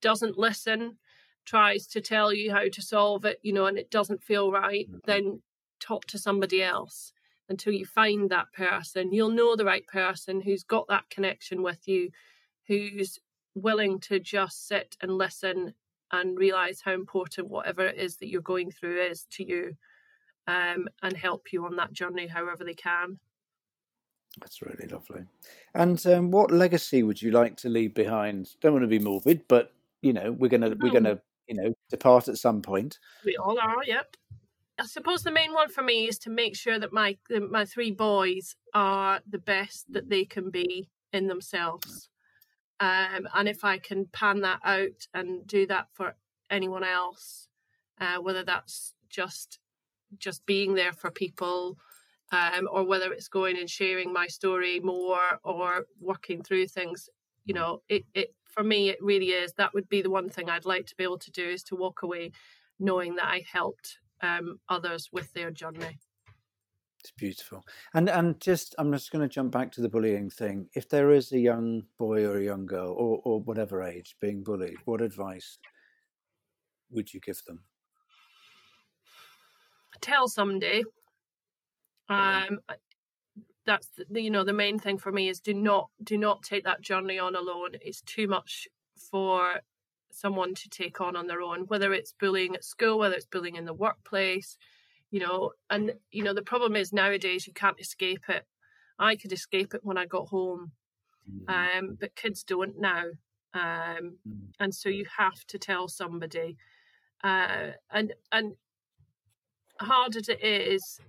doesn't 0.00 0.38
listen, 0.38 0.98
tries 1.44 1.86
to 1.88 2.00
tell 2.00 2.32
you 2.32 2.50
how 2.50 2.68
to 2.68 2.82
solve 2.82 3.24
it, 3.24 3.38
you 3.42 3.52
know, 3.52 3.66
and 3.66 3.78
it 3.78 3.90
doesn't 3.90 4.22
feel 4.22 4.50
right, 4.50 4.90
Mhm. 4.90 5.00
then 5.04 5.42
talk 5.80 6.06
to 6.06 6.18
somebody 6.18 6.62
else 6.62 7.12
until 7.48 7.72
you 7.72 7.84
find 7.86 8.30
that 8.30 8.52
person. 8.52 9.12
You'll 9.12 9.30
know 9.30 9.54
the 9.54 9.64
right 9.64 9.86
person 9.86 10.40
who's 10.40 10.64
got 10.64 10.88
that 10.88 11.08
connection 11.10 11.62
with 11.62 11.86
you, 11.86 12.10
who's 12.66 13.20
willing 13.54 14.00
to 14.00 14.18
just 14.18 14.66
sit 14.66 14.96
and 15.00 15.12
listen 15.16 15.74
and 16.12 16.38
realize 16.38 16.80
how 16.80 16.92
important 16.92 17.48
whatever 17.48 17.86
it 17.86 17.96
is 17.96 18.16
that 18.16 18.28
you're 18.28 18.42
going 18.42 18.70
through 18.70 19.00
is 19.00 19.24
to 19.30 19.44
you 19.44 19.76
um, 20.46 20.88
and 21.02 21.16
help 21.16 21.52
you 21.52 21.64
on 21.64 21.76
that 21.76 21.92
journey 21.92 22.26
however 22.26 22.64
they 22.64 22.74
can. 22.74 23.18
That's 24.40 24.60
really 24.60 24.86
lovely. 24.88 25.24
And 25.74 26.04
um, 26.06 26.30
what 26.30 26.50
legacy 26.50 27.02
would 27.02 27.22
you 27.22 27.30
like 27.30 27.56
to 27.58 27.68
leave 27.68 27.94
behind? 27.94 28.54
Don't 28.60 28.72
want 28.72 28.82
to 28.82 28.88
be 28.88 28.98
morbid, 28.98 29.48
but 29.48 29.72
you 30.06 30.12
know, 30.12 30.32
we're 30.32 30.48
gonna 30.48 30.74
we're 30.80 30.92
gonna 30.92 31.18
you 31.48 31.56
know 31.56 31.74
depart 31.90 32.28
at 32.28 32.36
some 32.36 32.62
point. 32.62 32.98
We 33.24 33.36
all 33.36 33.58
are, 33.58 33.84
yep. 33.84 34.16
I 34.78 34.84
suppose 34.84 35.22
the 35.22 35.32
main 35.32 35.52
one 35.52 35.68
for 35.68 35.82
me 35.82 36.06
is 36.06 36.18
to 36.20 36.30
make 36.30 36.54
sure 36.54 36.78
that 36.78 36.92
my 36.92 37.16
that 37.28 37.50
my 37.50 37.64
three 37.64 37.90
boys 37.90 38.54
are 38.72 39.20
the 39.28 39.38
best 39.38 39.92
that 39.92 40.08
they 40.08 40.24
can 40.24 40.50
be 40.50 40.88
in 41.12 41.26
themselves. 41.26 42.08
Um, 42.78 43.26
and 43.34 43.48
if 43.48 43.64
I 43.64 43.78
can 43.78 44.06
pan 44.12 44.42
that 44.42 44.60
out 44.62 45.08
and 45.12 45.46
do 45.46 45.66
that 45.66 45.88
for 45.92 46.14
anyone 46.50 46.84
else, 46.84 47.48
uh, 48.00 48.18
whether 48.18 48.44
that's 48.44 48.94
just 49.08 49.58
just 50.18 50.46
being 50.46 50.74
there 50.74 50.92
for 50.92 51.10
people, 51.10 51.78
um, 52.30 52.68
or 52.70 52.84
whether 52.84 53.12
it's 53.12 53.28
going 53.28 53.58
and 53.58 53.68
sharing 53.68 54.12
my 54.12 54.28
story 54.28 54.78
more 54.78 55.40
or 55.42 55.86
working 56.00 56.42
through 56.42 56.68
things, 56.68 57.08
you 57.44 57.54
mm. 57.54 57.58
know, 57.58 57.82
it, 57.88 58.04
it 58.14 58.34
for 58.56 58.64
me 58.64 58.88
it 58.88 58.98
really 59.00 59.28
is. 59.28 59.52
That 59.54 59.74
would 59.74 59.88
be 59.88 60.02
the 60.02 60.10
one 60.10 60.28
thing 60.28 60.48
I'd 60.48 60.64
like 60.64 60.86
to 60.86 60.96
be 60.96 61.04
able 61.04 61.18
to 61.18 61.30
do 61.30 61.46
is 61.46 61.62
to 61.64 61.76
walk 61.76 62.02
away 62.02 62.32
knowing 62.78 63.16
that 63.16 63.26
I 63.26 63.44
helped 63.50 63.98
um, 64.22 64.58
others 64.68 65.10
with 65.12 65.32
their 65.34 65.50
journey. 65.50 65.98
It's 67.00 67.12
beautiful. 67.12 67.64
And 67.94 68.08
and 68.08 68.40
just 68.40 68.74
I'm 68.78 68.92
just 68.92 69.12
going 69.12 69.22
to 69.22 69.32
jump 69.32 69.52
back 69.52 69.70
to 69.72 69.80
the 69.80 69.88
bullying 69.88 70.30
thing. 70.30 70.68
If 70.74 70.88
there 70.88 71.12
is 71.12 71.30
a 71.32 71.38
young 71.38 71.82
boy 71.98 72.24
or 72.24 72.38
a 72.38 72.44
young 72.44 72.66
girl 72.66 72.88
or 72.88 73.20
or 73.24 73.40
whatever 73.40 73.82
age 73.82 74.16
being 74.20 74.42
bullied, 74.42 74.78
what 74.86 75.00
advice 75.00 75.58
would 76.90 77.12
you 77.12 77.20
give 77.20 77.42
them? 77.46 77.62
Tell 80.00 80.28
somebody. 80.28 80.84
Um, 82.08 82.60
that's 83.66 83.88
the, 83.96 84.20
you 84.20 84.30
know 84.30 84.44
the 84.44 84.52
main 84.52 84.78
thing 84.78 84.98
for 84.98 85.12
me 85.12 85.28
is 85.28 85.40
do 85.40 85.54
not 85.54 85.90
do 86.02 86.16
not 86.16 86.42
take 86.42 86.64
that 86.64 86.80
journey 86.80 87.18
on 87.18 87.34
alone. 87.34 87.70
It's 87.80 88.00
too 88.02 88.28
much 88.28 88.68
for 89.10 89.60
someone 90.10 90.54
to 90.54 90.68
take 90.68 91.00
on 91.00 91.16
on 91.16 91.26
their 91.26 91.42
own. 91.42 91.66
Whether 91.66 91.92
it's 91.92 92.12
bullying 92.12 92.54
at 92.54 92.64
school, 92.64 92.98
whether 92.98 93.14
it's 93.14 93.26
bullying 93.26 93.56
in 93.56 93.64
the 93.64 93.74
workplace, 93.74 94.56
you 95.10 95.20
know. 95.20 95.52
And 95.68 95.92
you 96.10 96.22
know 96.22 96.34
the 96.34 96.42
problem 96.42 96.76
is 96.76 96.92
nowadays 96.92 97.46
you 97.46 97.52
can't 97.52 97.80
escape 97.80 98.28
it. 98.28 98.44
I 98.98 99.16
could 99.16 99.32
escape 99.32 99.74
it 99.74 99.84
when 99.84 99.98
I 99.98 100.06
got 100.06 100.28
home, 100.28 100.72
mm. 101.30 101.78
um, 101.78 101.98
but 102.00 102.16
kids 102.16 102.42
don't 102.42 102.80
now. 102.80 103.04
Um, 103.52 104.18
mm. 104.28 104.48
and 104.60 104.74
so 104.74 104.88
you 104.88 105.06
have 105.16 105.44
to 105.46 105.58
tell 105.58 105.88
somebody 105.88 106.56
uh, 107.24 107.72
and 107.90 108.12
and 108.32 108.54
hard 109.80 110.16
as 110.16 110.28
it 110.28 110.42
is 110.42 111.00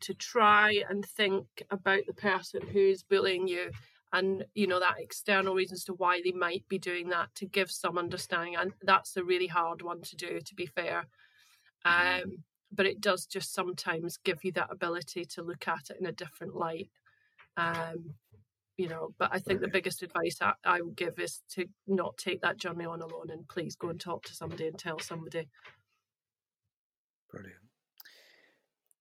to 0.00 0.14
try 0.14 0.82
and 0.88 1.04
think 1.04 1.46
about 1.70 2.02
the 2.06 2.14
person 2.14 2.60
who's 2.72 3.02
bullying 3.02 3.46
you 3.48 3.70
and 4.12 4.44
you 4.54 4.66
know 4.66 4.80
that 4.80 4.96
external 4.98 5.54
reasons 5.54 5.84
to 5.84 5.92
why 5.94 6.20
they 6.24 6.32
might 6.32 6.66
be 6.68 6.78
doing 6.78 7.08
that 7.10 7.28
to 7.34 7.46
give 7.46 7.70
some 7.70 7.98
understanding 7.98 8.56
and 8.56 8.72
that's 8.82 9.16
a 9.16 9.24
really 9.24 9.46
hard 9.46 9.82
one 9.82 10.00
to 10.02 10.16
do 10.16 10.40
to 10.40 10.54
be 10.54 10.66
fair. 10.66 11.04
Um, 11.84 12.44
but 12.72 12.86
it 12.86 13.00
does 13.00 13.26
just 13.26 13.54
sometimes 13.54 14.18
give 14.18 14.44
you 14.44 14.52
that 14.52 14.70
ability 14.70 15.24
to 15.24 15.42
look 15.42 15.68
at 15.68 15.90
it 15.90 15.96
in 16.00 16.06
a 16.06 16.12
different 16.12 16.54
light. 16.54 16.90
Um, 17.56 18.14
you 18.78 18.88
know 18.88 19.12
but 19.18 19.28
i 19.32 19.38
think 19.40 19.60
the 19.60 19.66
biggest 19.68 20.02
advice 20.04 20.38
I, 20.40 20.52
I 20.64 20.80
would 20.80 20.96
give 20.96 21.18
is 21.18 21.42
to 21.54 21.66
not 21.88 22.16
take 22.16 22.40
that 22.42 22.58
journey 22.58 22.84
on 22.84 23.02
alone 23.02 23.30
and 23.30 23.46
please 23.48 23.74
go 23.74 23.88
and 23.88 24.00
talk 24.00 24.22
to 24.26 24.34
somebody 24.34 24.68
and 24.68 24.78
tell 24.78 25.00
somebody. 25.00 25.48
Brilliant. 27.30 27.56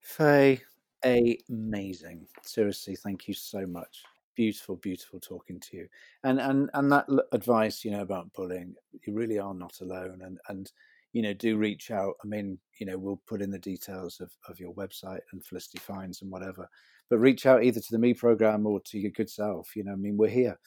Faye 0.02 0.62
amazing. 1.04 2.28
Seriously 2.44 2.96
thank 2.96 3.28
you 3.28 3.34
so 3.34 3.66
much. 3.66 4.04
Beautiful 4.36 4.76
beautiful 4.78 5.20
talking 5.20 5.60
to 5.62 5.78
you. 5.78 5.88
And 6.24 6.40
and 6.40 6.70
and 6.74 6.92
that 6.92 7.08
advice 7.32 7.84
you 7.84 7.92
know 7.92 8.02
about 8.02 8.32
bullying 8.34 8.76
you 9.06 9.14
really 9.14 9.40
are 9.40 9.54
not 9.54 9.82
alone 9.82 10.22
and 10.24 10.40
and 10.50 10.72
you 11.14 11.22
know 11.22 11.34
do 11.34 11.58
reach 11.58 11.92
out. 11.92 12.16
I 12.24 12.28
mean 12.28 12.60
you 12.80 12.86
know 12.86 12.98
we'll 12.98 13.22
put 13.28 13.42
in 13.42 13.52
the 13.52 13.60
details 13.60 14.20
of, 14.20 14.32
of 14.48 14.60
your 14.60 14.74
website 14.74 15.22
and 15.32 15.44
felicity 15.44 15.80
finds 15.80 16.22
and 16.22 16.32
whatever 16.32 16.70
but 17.10 17.20
reach 17.20 17.46
out 17.46 17.64
either 17.64 17.80
to 17.80 17.92
the 17.92 17.98
me 17.98 18.14
program 18.14 18.68
or 18.68 18.82
to 18.82 19.00
your 19.00 19.12
good 19.12 19.30
self 19.30 19.76
you 19.76 19.84
know 19.84 19.94
i 19.94 19.96
mean 19.96 20.18
we're 20.18 20.28
here 20.28 20.60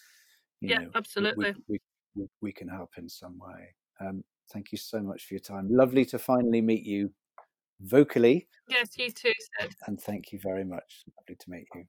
you 0.61 0.71
yeah 0.71 0.79
know, 0.79 0.91
absolutely 0.95 1.55
we, 1.69 1.79
we, 2.15 2.23
we, 2.23 2.29
we, 2.41 2.53
can 2.53 2.69
help 2.69 2.91
in 2.99 3.09
some 3.09 3.39
way. 3.39 3.75
Um, 4.01 4.23
thank 4.53 4.73
you 4.73 4.79
so 4.79 5.01
much 5.01 5.27
for 5.27 5.35
your 5.35 5.41
time. 5.41 5.69
Lovely 5.71 6.05
to 6.07 6.19
finally 6.19 6.61
meet 6.61 6.85
you 6.85 7.11
vocally. 7.81 8.49
Yes 8.69 8.97
you 8.97 9.11
too 9.11 9.33
and 9.87 10.01
thank 10.01 10.33
you 10.33 10.39
very 10.43 10.65
much. 10.65 11.05
Lovely 11.19 11.37
to 11.37 11.51
meet 11.51 11.67
you 11.75 11.85